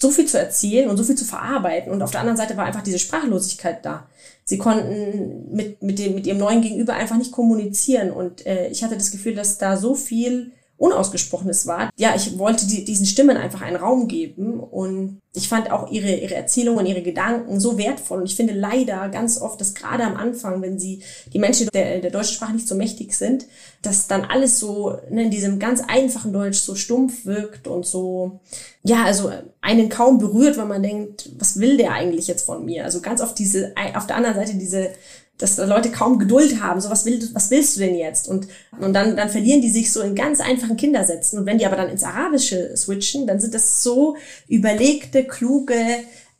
so 0.00 0.10
viel 0.10 0.26
zu 0.26 0.38
erzählen 0.38 0.90
und 0.90 0.96
so 0.96 1.04
viel 1.04 1.16
zu 1.16 1.24
verarbeiten. 1.24 1.90
Und 1.90 2.02
auf 2.02 2.10
der 2.10 2.20
anderen 2.20 2.36
Seite 2.36 2.56
war 2.56 2.66
einfach 2.66 2.82
diese 2.82 2.98
Sprachlosigkeit 2.98 3.84
da. 3.84 4.06
Sie 4.44 4.58
konnten 4.58 5.54
mit, 5.54 5.82
mit, 5.82 5.98
dem, 5.98 6.14
mit 6.14 6.26
ihrem 6.26 6.38
neuen 6.38 6.60
Gegenüber 6.60 6.94
einfach 6.94 7.16
nicht 7.16 7.32
kommunizieren. 7.32 8.10
Und 8.10 8.46
äh, 8.46 8.68
ich 8.68 8.84
hatte 8.84 8.96
das 8.96 9.10
Gefühl, 9.10 9.34
dass 9.34 9.58
da 9.58 9.76
so 9.76 9.94
viel 9.94 10.52
Unausgesprochenes 10.78 11.66
war. 11.66 11.90
Ja, 11.96 12.14
ich 12.14 12.38
wollte 12.38 12.66
die, 12.66 12.84
diesen 12.84 13.04
Stimmen 13.04 13.36
einfach 13.36 13.62
einen 13.62 13.76
Raum 13.76 14.06
geben 14.06 14.60
und 14.60 15.20
ich 15.34 15.48
fand 15.48 15.72
auch 15.72 15.90
ihre, 15.90 16.14
ihre 16.14 16.36
Erzählungen, 16.36 16.86
ihre 16.86 17.02
Gedanken 17.02 17.58
so 17.58 17.76
wertvoll 17.76 18.20
und 18.20 18.26
ich 18.26 18.36
finde 18.36 18.54
leider 18.54 19.08
ganz 19.08 19.40
oft, 19.40 19.60
dass 19.60 19.74
gerade 19.74 20.04
am 20.04 20.16
Anfang, 20.16 20.62
wenn 20.62 20.78
sie, 20.78 21.02
die 21.32 21.40
Menschen 21.40 21.68
der, 21.74 22.00
der 22.00 22.10
deutschen 22.12 22.34
Sprache 22.34 22.52
nicht 22.52 22.68
so 22.68 22.76
mächtig 22.76 23.12
sind, 23.12 23.46
dass 23.82 24.06
dann 24.06 24.24
alles 24.24 24.60
so 24.60 24.96
ne, 25.10 25.24
in 25.24 25.30
diesem 25.30 25.58
ganz 25.58 25.82
einfachen 25.86 26.32
Deutsch 26.32 26.58
so 26.58 26.76
stumpf 26.76 27.26
wirkt 27.26 27.66
und 27.66 27.84
so, 27.84 28.40
ja, 28.84 29.04
also 29.04 29.32
einen 29.60 29.88
kaum 29.88 30.18
berührt, 30.18 30.56
weil 30.58 30.66
man 30.66 30.82
denkt, 30.82 31.30
was 31.38 31.58
will 31.58 31.76
der 31.76 31.92
eigentlich 31.92 32.28
jetzt 32.28 32.46
von 32.46 32.64
mir? 32.64 32.84
Also 32.84 33.00
ganz 33.00 33.20
oft 33.20 33.36
diese, 33.38 33.74
auf 33.94 34.06
der 34.06 34.16
anderen 34.16 34.36
Seite 34.36 34.56
diese 34.56 34.90
dass 35.38 35.56
Leute 35.56 35.90
kaum 35.90 36.18
Geduld 36.18 36.60
haben. 36.60 36.80
So, 36.80 36.90
was, 36.90 37.04
will, 37.06 37.20
was 37.32 37.50
willst 37.50 37.76
du 37.76 37.80
denn 37.80 37.94
jetzt? 37.94 38.28
Und, 38.28 38.48
und 38.78 38.92
dann, 38.92 39.16
dann 39.16 39.28
verlieren 39.28 39.62
die 39.62 39.70
sich 39.70 39.92
so 39.92 40.02
in 40.02 40.14
ganz 40.14 40.40
einfachen 40.40 40.76
Kindersätzen. 40.76 41.38
Und 41.38 41.46
wenn 41.46 41.58
die 41.58 41.66
aber 41.66 41.76
dann 41.76 41.88
ins 41.88 42.04
Arabische 42.04 42.76
switchen, 42.76 43.26
dann 43.26 43.40
sind 43.40 43.54
das 43.54 43.82
so 43.82 44.16
überlegte, 44.48 45.24
kluge, 45.24 45.74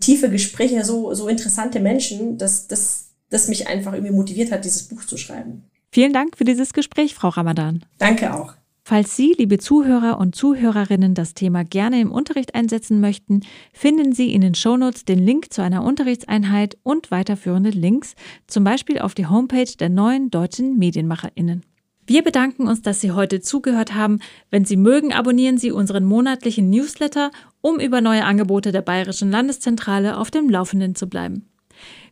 tiefe 0.00 0.28
Gespräche, 0.28 0.84
so, 0.84 1.14
so 1.14 1.28
interessante 1.28 1.80
Menschen, 1.80 2.38
dass 2.38 2.66
das 2.66 3.08
dass 3.30 3.48
mich 3.48 3.68
einfach 3.68 3.92
irgendwie 3.92 4.14
motiviert 4.14 4.50
hat, 4.52 4.64
dieses 4.64 4.84
Buch 4.84 5.04
zu 5.04 5.16
schreiben. 5.16 5.64
Vielen 5.90 6.12
Dank 6.12 6.36
für 6.36 6.44
dieses 6.44 6.72
Gespräch, 6.72 7.14
Frau 7.14 7.28
Ramadan. 7.28 7.84
Danke 7.98 8.34
auch. 8.34 8.54
Falls 8.88 9.14
Sie, 9.16 9.34
liebe 9.36 9.58
Zuhörer 9.58 10.18
und 10.18 10.34
Zuhörerinnen, 10.34 11.12
das 11.12 11.34
Thema 11.34 11.62
gerne 11.62 12.00
im 12.00 12.10
Unterricht 12.10 12.54
einsetzen 12.54 13.02
möchten, 13.02 13.42
finden 13.70 14.14
Sie 14.14 14.32
in 14.32 14.40
den 14.40 14.54
Shownotes 14.54 15.04
den 15.04 15.18
Link 15.18 15.52
zu 15.52 15.60
einer 15.60 15.84
Unterrichtseinheit 15.84 16.78
und 16.84 17.10
weiterführende 17.10 17.68
Links, 17.68 18.14
zum 18.46 18.64
Beispiel 18.64 19.00
auf 19.00 19.14
die 19.14 19.26
Homepage 19.26 19.70
der 19.78 19.90
neuen 19.90 20.30
deutschen 20.30 20.78
MedienmacherInnen. 20.78 21.66
Wir 22.06 22.22
bedanken 22.22 22.66
uns, 22.66 22.80
dass 22.80 23.02
Sie 23.02 23.12
heute 23.12 23.42
zugehört 23.42 23.94
haben. 23.94 24.20
Wenn 24.50 24.64
Sie 24.64 24.78
mögen, 24.78 25.12
abonnieren 25.12 25.58
Sie 25.58 25.70
unseren 25.70 26.06
monatlichen 26.06 26.70
Newsletter, 26.70 27.30
um 27.60 27.80
über 27.80 28.00
neue 28.00 28.24
Angebote 28.24 28.72
der 28.72 28.80
Bayerischen 28.80 29.30
Landeszentrale 29.30 30.16
auf 30.16 30.30
dem 30.30 30.48
Laufenden 30.48 30.94
zu 30.94 31.10
bleiben. 31.10 31.46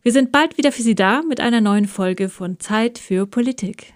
Wir 0.02 0.12
sind 0.12 0.30
bald 0.30 0.58
wieder 0.58 0.72
für 0.72 0.82
Sie 0.82 0.94
da 0.94 1.22
mit 1.22 1.40
einer 1.40 1.62
neuen 1.62 1.86
Folge 1.86 2.28
von 2.28 2.60
Zeit 2.60 2.98
für 2.98 3.26
Politik. 3.26 3.95